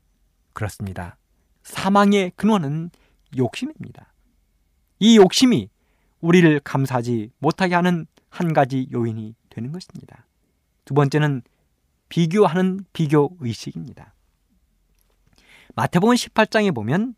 [0.52, 1.16] 그렇습니다.
[1.62, 2.90] 사망의 근원은
[3.36, 4.12] 욕심입니다.
[5.00, 5.68] 이 욕심이
[6.24, 10.26] 우리를 감사하지 못하게 하는 한 가지 요인이 되는 것입니다.
[10.86, 11.42] 두 번째는
[12.08, 14.14] 비교하는 비교 의식입니다.
[15.74, 17.14] 마태복음 18장에 보면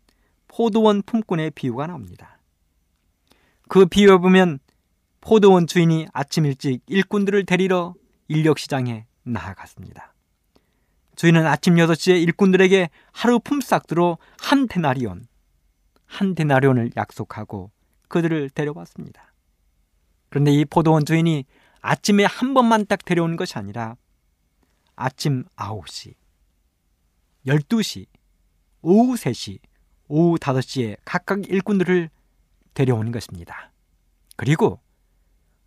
[0.49, 2.39] 포도원 품꾼의 비유가 나옵니다.
[3.69, 4.59] 그 비유에 보면
[5.21, 7.95] 포도원 주인이 아침 일찍 일꾼들을 데리러
[8.27, 10.13] 인력시장에 나아갔습니다.
[11.15, 15.27] 주인은 아침 6시에 일꾼들에게 하루 품삯으로 한 데나리온,
[16.05, 17.71] 한 데나리온을 약속하고
[18.07, 19.33] 그들을 데려왔습니다.
[20.29, 21.45] 그런데 이 포도원 주인이
[21.81, 23.95] 아침에 한 번만 딱 데려온 것이 아니라
[24.95, 26.15] 아침 9시,
[27.45, 28.07] 12시,
[28.81, 29.59] 오후 3시,
[30.07, 32.09] 오후 5시에 각각 일꾼들을
[32.73, 33.71] 데려오는 것입니다.
[34.35, 34.79] 그리고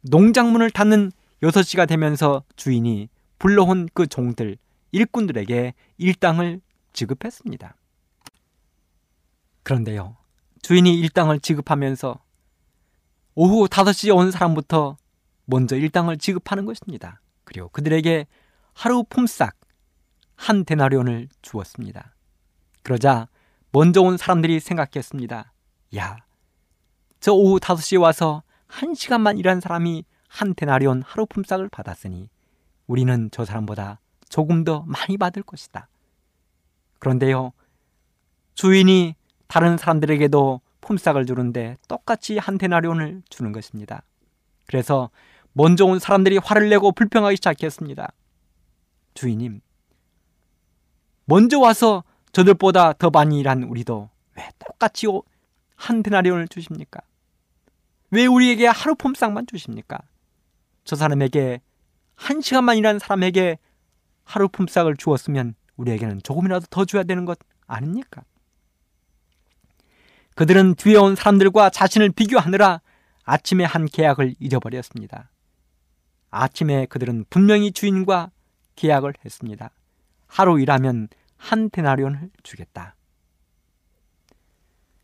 [0.03, 1.13] 농작물을 닫는
[1.43, 4.57] 6시가 되면서 주인이 불러온 그 종들,
[4.93, 6.61] 일꾼들에게 일당을
[6.93, 7.75] 지급했습니다.
[9.63, 10.17] 그런데요,
[10.63, 12.23] 주인이 일당을 지급하면서
[13.35, 14.97] 오후 5시에 온 사람부터
[15.45, 17.21] 먼저 일당을 지급하는 것입니다.
[17.45, 18.27] 그리고 그들에게
[18.73, 19.51] 하루 품삯
[20.37, 22.15] 한 데나리온을 주었습니다.
[22.83, 23.29] 그러자
[23.73, 25.53] 먼저 온 사람들이 생각했습니다.
[25.97, 26.17] 야,
[27.21, 32.29] 저 오후 5시에 와서 한 시간만 일한 사람이 한 데나리온 하루 품삯을 받았으니
[32.87, 35.89] 우리는 저 사람보다 조금 더 많이 받을 것이다.
[36.99, 37.53] 그런데요,
[38.55, 39.15] 주인이
[39.49, 40.61] 다른 사람들에게도
[40.91, 44.03] 품삯을 주는데 똑같이 한 데나리온을 주는 것입니다.
[44.67, 45.11] 그래서
[45.53, 48.13] 먼저 온 사람들이 화를 내고 불평하기 시작했습니다.
[49.15, 49.61] 주인님,
[51.27, 55.07] 먼저 와서 저들보다 더 많이 일한 우리도 왜 똑같이
[55.77, 57.01] 한 데나리온을 주십니까?
[58.11, 60.01] 왜 우리에게 하루 품삯만 주십니까?
[60.85, 61.61] 저 사람에게
[62.17, 63.59] 한 시간만 일한 사람에게
[64.25, 68.23] 하루 품삯을 주었으면 우리에게는 조금이라도 더 줘야 되는 것 아닙니까?
[70.41, 72.81] 그들은 뒤에 온 사람들과 자신을 비교하느라
[73.25, 75.29] 아침에 한 계약을 잊어버렸습니다.
[76.31, 78.31] 아침에 그들은 분명히 주인과
[78.75, 79.71] 계약을 했습니다.
[80.29, 82.97] 하루 일하면 한 데나리온을 주겠다.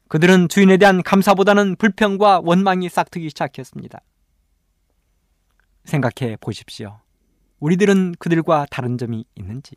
[0.09, 4.01] 그들은 주인에 대한 감사보다는 불평과 원망이 싹트기 시작했습니다.
[5.85, 7.01] 생각해 보십시오.
[7.61, 9.77] 우리들은 그들과 다른 점이 있는지,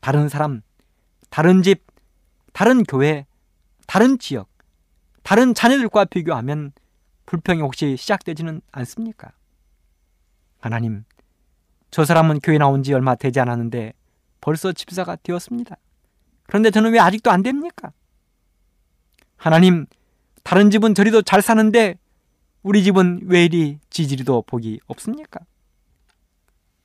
[0.00, 0.60] 다른 사람,
[1.30, 1.86] 다른 집,
[2.52, 3.24] 다른 교회,
[3.86, 4.48] 다른 지역,
[5.22, 6.72] 다른 자녀들과 비교하면
[7.26, 9.32] 불평이 혹시 시작되지는 않습니까?
[10.60, 11.04] 하나님,
[11.90, 13.92] 저 사람은 교회 나온 지 얼마 되지 않았는데
[14.40, 15.76] 벌써 집사가 되었습니다.
[16.46, 17.92] 그런데 저는 왜 아직도 안 됩니까?
[19.36, 19.86] 하나님,
[20.42, 21.98] 다른 집은 저리도 잘 사는데
[22.62, 25.40] 우리 집은 왜 이리 지지리도 복이 없습니까?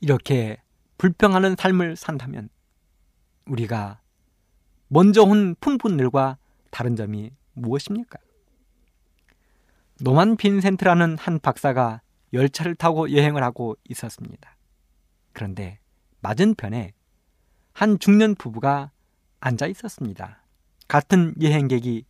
[0.02, 0.62] 이렇게
[0.98, 2.50] 불평하는 삶을 산다면
[3.46, 4.00] 우리가
[4.88, 6.38] 먼저 온 품꾼들과
[6.70, 8.20] 다른 점이 무엇입니까?
[10.02, 12.02] 노만 빈센트라는 한 박사가
[12.32, 14.56] 열차를 타고 여행을 하고 있었습니다.
[15.34, 15.80] 그런데
[16.22, 16.94] 맞은편에
[17.74, 18.92] 한 중년 부부가
[19.40, 20.44] 앉아 있었습니다.
[20.88, 22.06] 같은 여행객이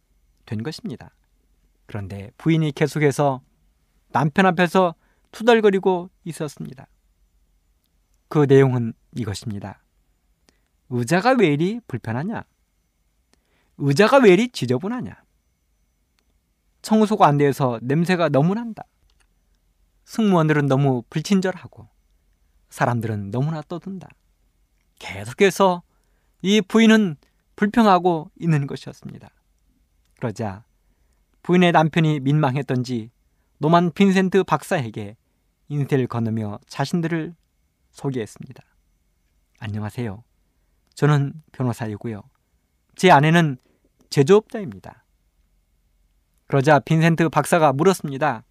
[0.45, 1.11] 된 것입니다.
[1.85, 3.41] 그런데 부인이 계속해서
[4.11, 4.95] 남편 앞에서
[5.31, 6.87] 투덜거리고 있었습니다.
[8.27, 9.83] 그 내용은 이것입니다.
[10.89, 12.43] 의자가 왜 이리 불편하냐?
[13.79, 15.23] 의자가 왜 이리 지저분하냐?
[16.81, 18.83] 청소가 안 돼서 냄새가 너무 난다.
[20.05, 21.87] 승무원들은 너무 불친절하고
[22.69, 24.07] 사람들은 너무나 떠든다.
[24.99, 25.83] 계속해서
[26.41, 27.15] 이 부인은
[27.55, 29.29] 불평하고 있는 것이었습니다.
[30.17, 30.65] 그러자
[31.43, 33.11] 부인의 남편이 민망했던지
[33.59, 35.15] 노만 빈센트 박사에게
[35.67, 37.35] 인쇄를 건너며 자신들을
[37.91, 38.63] 소개했습니다.
[39.59, 40.23] 안녕하세요.
[40.95, 42.23] 저는 변호사이고요.
[42.95, 43.57] 제 아내는
[44.09, 45.03] 제조업자입니다.
[46.47, 48.43] 그러자 빈센트 박사가 물었습니다.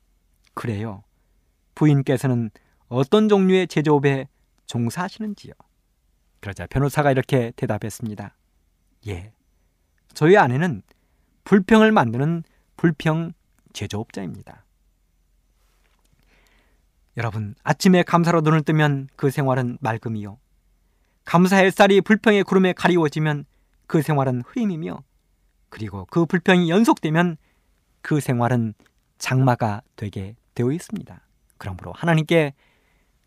[0.55, 1.03] 그래요.
[1.75, 2.51] 부인께서는
[2.89, 4.29] 어떤 종류의 제조업에
[4.67, 5.53] 종사하시는지요?
[6.41, 8.35] 그러자 변호사가 이렇게 대답했습니다.
[9.09, 9.33] 예.
[10.15, 10.83] 저희 아내는
[11.45, 12.45] 불평을 만드는
[12.77, 13.33] 불평
[13.73, 14.65] 제조업자입니다.
[17.17, 20.39] 여러분, 아침에 감사로 눈을 뜨면 그 생활은 맑음이요.
[21.25, 23.45] 감사 햇살이 불평의 구름에 가리워지면
[23.87, 25.03] 그 생활은 흐림이며
[25.69, 27.37] 그리고 그 불평이 연속되면
[28.03, 28.75] 그 생활은
[29.19, 31.21] 장마가 되게 되어 있습니다.
[31.59, 32.55] 그러므로 하나님께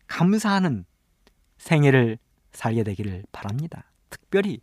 [0.06, 0.84] 감사하는
[1.58, 2.18] 생애를
[2.52, 3.84] 살게 되기를 바랍니다.
[4.10, 4.60] 특별히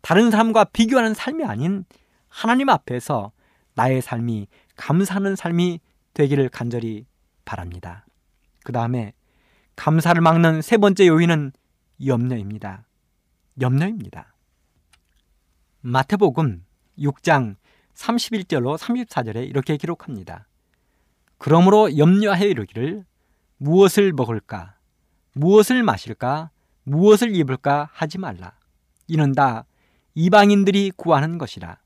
[0.00, 1.84] 다른 사람과 비교하는 삶이 아닌
[2.28, 3.32] 하나님 앞에서
[3.74, 4.46] 나의 삶이
[4.76, 5.80] 감사하는 삶이
[6.14, 7.06] 되기를 간절히
[7.44, 8.06] 바랍니다.
[8.64, 9.12] 그 다음에
[9.76, 11.52] 감사를 막는 세 번째 요인은
[12.04, 12.86] 염려입니다.
[13.60, 14.34] 염려입니다.
[15.80, 16.64] 마태복음
[17.00, 17.56] 6장
[17.94, 20.46] 31절로 34절에 이렇게 기록합니다.
[21.38, 23.04] 그러므로 염려하여 이르기를
[23.58, 24.76] 무엇을 먹을까,
[25.32, 26.50] 무엇을 마실까,
[26.84, 28.52] 무엇을 입을까 하지 말라.
[29.06, 29.64] 이는 다
[30.14, 31.78] 이방인들이 구하는 것이라.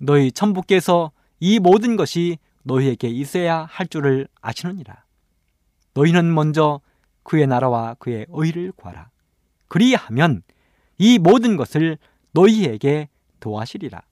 [0.00, 5.04] 너희 천부께서 이 모든 것이 너희에게 있어야 할 줄을 아시느니라.
[5.94, 6.80] 너희는 먼저
[7.22, 9.10] 그의 나라와 그의 의를 구하라.
[9.68, 10.42] 그리하면
[10.98, 11.98] 이 모든 것을
[12.32, 13.08] 너희에게
[13.40, 14.02] 도하시리라.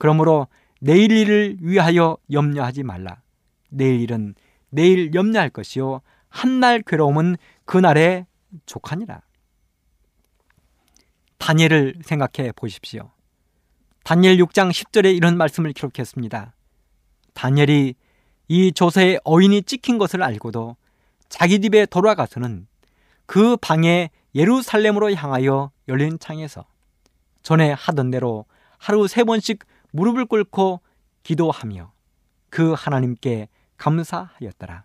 [0.00, 0.48] 그러므로
[0.80, 3.20] 내일 일을 위하여 염려하지 말라.
[3.68, 4.34] 내일 일은
[4.70, 7.36] 내일 염려할 것이요 한날 괴로움은
[7.66, 8.26] 그날에
[8.64, 9.20] 족하니라.
[11.36, 13.10] 다니엘을 생각해 보십시오.
[14.02, 16.54] 다니엘 6장 10절에 이런 말씀을 기록했습니다.
[17.34, 17.94] 다니엘이
[18.48, 20.76] 이 조세의 어인이 찍힌 것을 알고도
[21.28, 22.66] 자기 집에 돌아가서는
[23.26, 26.64] 그 방에 예루살렘으로 향하여 열린 창에서
[27.42, 28.46] 전에 하던 대로
[28.78, 29.58] 하루 세 번씩
[29.92, 30.80] 무릎을 꿇고
[31.22, 31.92] 기도하며
[32.50, 34.84] 그 하나님께 감사하였더라.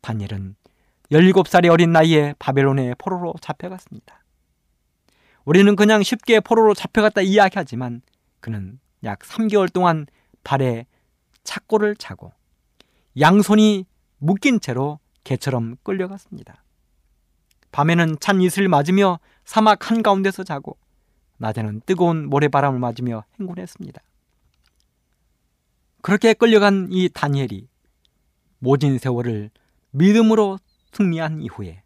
[0.00, 0.56] 다니엘은
[1.10, 4.22] 17살의 어린 나이에 바벨론의 포로로 잡혀갔습니다.
[5.44, 8.02] 우리는 그냥 쉽게 포로로 잡혀갔다 이야기하지만
[8.40, 10.06] 그는 약 3개월 동안
[10.44, 10.86] 발에
[11.42, 12.32] 착고를 차고
[13.18, 13.86] 양손이
[14.18, 16.62] 묶인 채로 개처럼 끌려갔습니다.
[17.72, 20.76] 밤에는 찬 이슬을 맞으며 사막 한가운데서 자고
[21.40, 24.00] 낮에는 뜨거운 모래바람을 맞으며 행군했습니다.
[26.02, 27.68] 그렇게 끌려간 이 다니엘이
[28.58, 29.50] 모진 세월을
[29.90, 30.58] 믿음으로
[30.92, 31.82] 승리한 이후에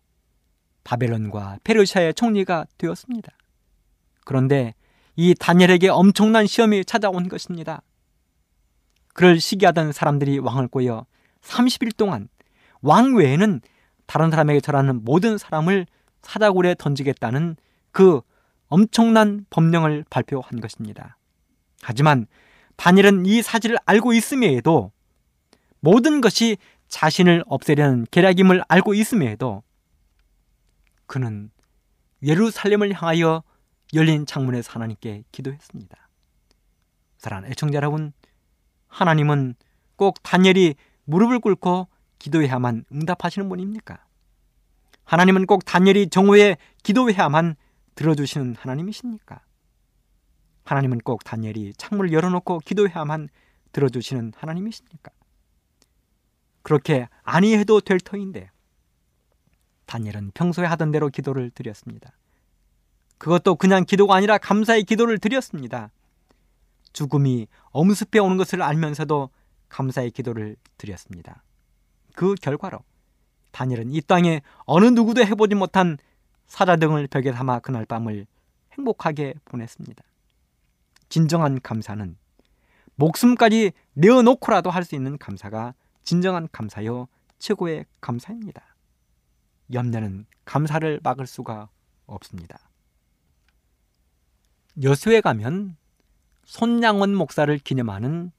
[0.82, 3.32] 바벨론과 페르시아의 총리가 되었습니다.
[4.24, 4.74] 그런데
[5.16, 7.82] 이 다니엘에게 엄청난 시험이 찾아온 것입니다.
[9.14, 11.06] 그를 시기하던 사람들이 왕을 꼬여
[11.42, 12.28] 30일 동안
[12.82, 13.60] 왕 외에는
[14.06, 15.86] 다른 사람에게 절하는 모든 사람을
[16.22, 17.56] 사자굴에 던지겠다는
[17.92, 18.20] 그
[18.74, 21.16] 엄청난 법령을 발표한 것입니다.
[21.80, 22.26] 하지만
[22.74, 24.90] 다니엘은 이 사실을 알고 있음에도
[25.78, 26.56] 모든 것이
[26.88, 29.62] 자신을 없애려는 계략임을 알고 있음에도
[31.06, 31.52] 그는
[32.24, 33.44] 예루살렘을 향하여
[33.94, 36.08] 열린 창문에서 하나님께 기도했습니다.
[37.18, 38.12] 사랑하는 애청자 여러분,
[38.88, 39.54] 하나님은
[39.94, 41.86] 꼭 다니엘이 무릎을 꿇고
[42.18, 44.04] 기도해야만 응답하시는 분입니까?
[45.04, 47.54] 하나님은 꼭 다니엘이 정오에 기도해야만
[47.94, 49.40] 들어주시는 하나님이십니까?
[50.64, 53.28] 하나님은 꼭 다니엘이 창문을 열어놓고 기도해야만
[53.72, 55.10] 들어주시는 하나님이십니까?
[56.62, 58.50] 그렇게 아니해도 될 터인데
[59.86, 62.12] 다니엘은 평소에 하던 대로 기도를 드렸습니다.
[63.18, 65.90] 그것도 그냥 기도가 아니라 감사의 기도를 드렸습니다.
[66.92, 69.30] 죽음이 엄습해 오는 것을 알면서도
[69.68, 71.42] 감사의 기도를 드렸습니다.
[72.14, 72.78] 그 결과로
[73.50, 75.98] 다니엘은 이 땅에 어느 누구도 해보지 못한
[76.54, 78.26] 사자 등을 벽에 담아 그날 밤을
[78.74, 80.04] 행복하게 보냈습니다.
[81.08, 82.16] 진정한 감사는
[82.94, 85.74] 목숨까지 내어놓고라도 할 수 있는 감사가
[86.04, 87.08] 진정한 감사요
[87.40, 88.76] 최고의 감사입니다.
[89.72, 91.70] 염려는 감사를 막을 수가
[92.06, 92.70] 없습니다.
[94.80, 95.76] 여수에 가면
[96.44, 98.30] 손양원 목사를 기념하는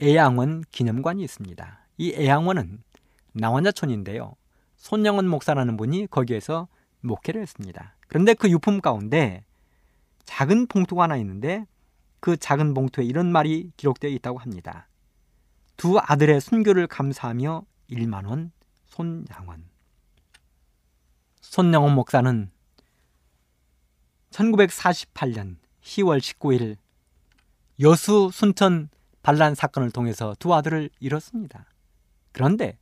[0.00, 1.86] 애양원 기념관이 있습니다.
[1.96, 2.84] 이 애양원은
[3.32, 4.36] 나원자촌인데요.
[4.76, 6.68] 손양원 목사라는 분이 거기에서
[7.00, 7.94] 목회를 했습니다.
[8.06, 9.44] 그런데 그 유품 가운데
[10.24, 11.66] 작은 봉투가 하나 있는데
[12.20, 14.88] 그 작은 봉투에 이런 말이 기록되어 있다고 합니다.
[15.76, 18.52] 두 아들의 순교를 감사하며 1만 원
[18.86, 19.64] 손양원.
[21.40, 22.50] 손양원 목사는
[24.30, 26.76] 1948년 10월 19일
[27.80, 28.90] 여수 순천
[29.22, 31.66] 반란 사건을 통해서 두 아들을 잃었습니다.
[32.32, 32.76] 그런데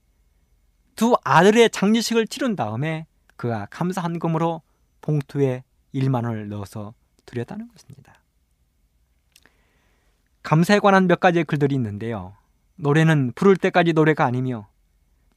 [0.97, 3.07] 두 아들의 장례식을 치른 다음에
[3.37, 4.63] 그가 감사 헌금으로
[5.01, 5.63] 봉투에
[5.95, 8.15] 1만 원을 넣어서 드렸다는 것입니다.
[10.43, 12.37] 감사에 관한 몇 가지의 글들이 있는데요.
[12.77, 14.69] 노래는 부를 때까지 노래가 아니며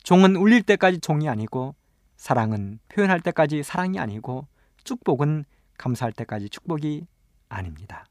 [0.03, 1.75] 종은 울릴 때까지 종이 아니고
[2.17, 4.47] 사랑은 표현할 때까지 사랑이 아니고
[4.83, 5.45] 축복은
[5.77, 7.07] 감사할 때까지 축복이
[7.47, 8.05] 아닙니다.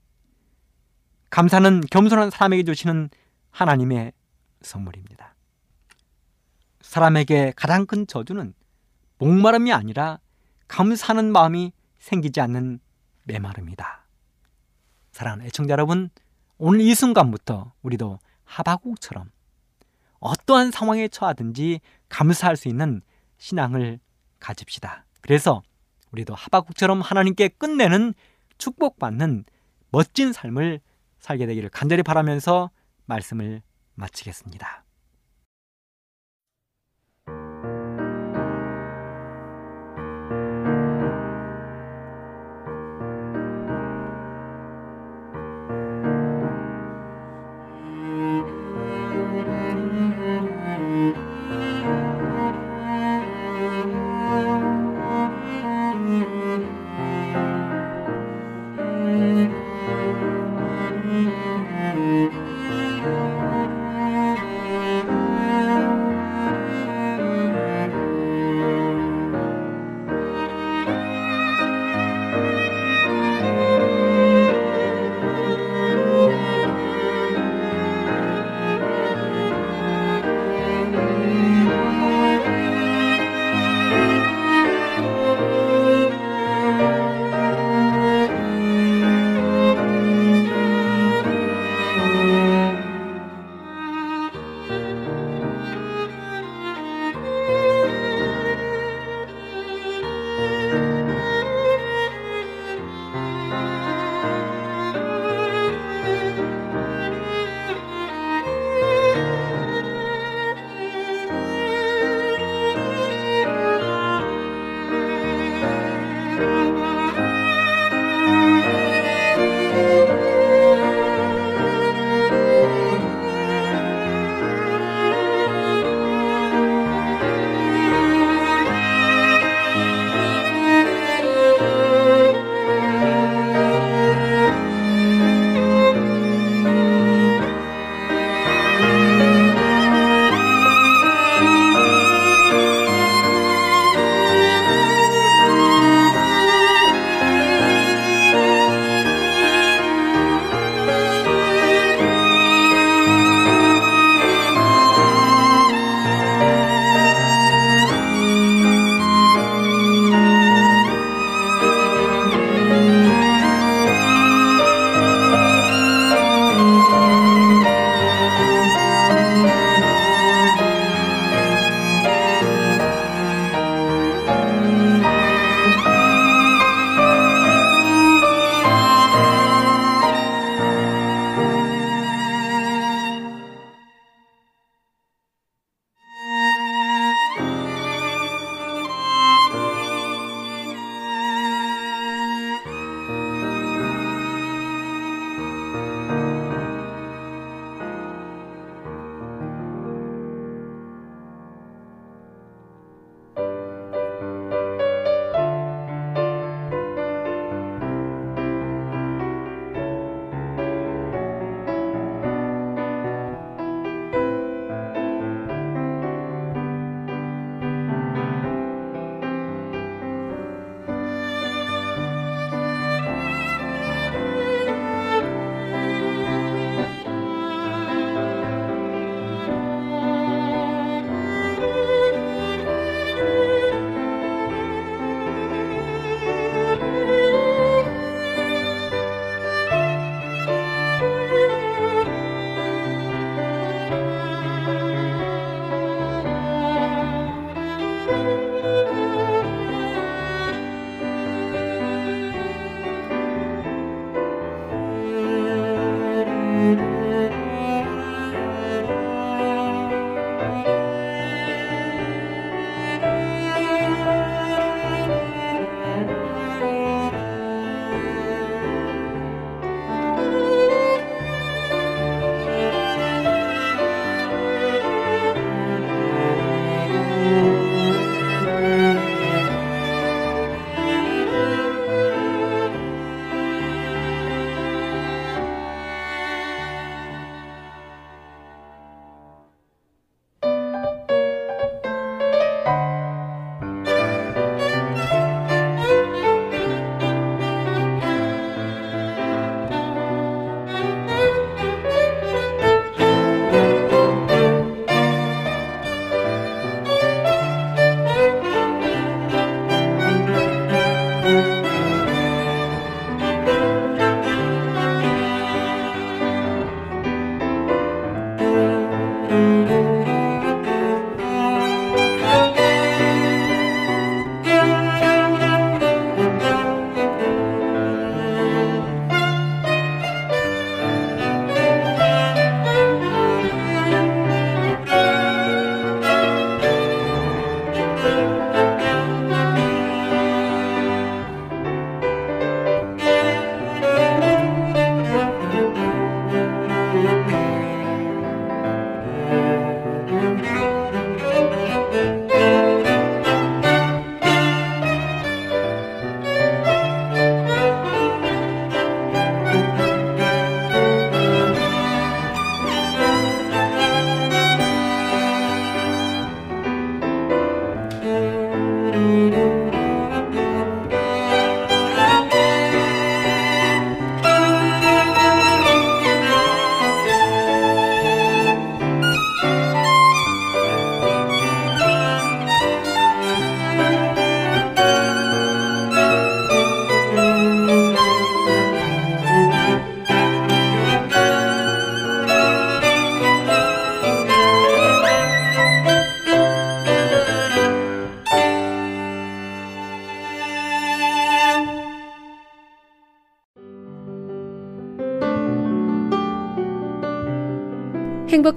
[1.30, 3.10] 감사는 겸손한 사람에게 주시는
[3.50, 4.12] 하나님의
[4.62, 5.34] 선물입니다.
[6.80, 8.54] 사람에게 가장 큰 저주는
[9.18, 10.20] 목마름이 아니라
[10.68, 12.80] 감사하는 마음이 생기지 않는
[13.24, 14.06] 메마름이다.
[15.12, 16.10] 사랑하는 애청자 여러분,
[16.56, 19.30] 오늘 이 순간부터 우리도 하바국처럼
[20.20, 23.02] 어떠한 상황에 처하든지 감사할 수 있는
[23.38, 24.00] 신앙을
[24.40, 25.04] 가집시다.
[25.20, 25.62] 그래서
[26.12, 28.14] 우리도 하바국처럼 하나님께 끝내는
[28.56, 29.44] 축복받는
[29.90, 30.80] 멋진 삶을
[31.20, 32.70] 살게 되기를 간절히 바라면서
[33.06, 33.62] 말씀을
[33.94, 34.84] 마치겠습니다.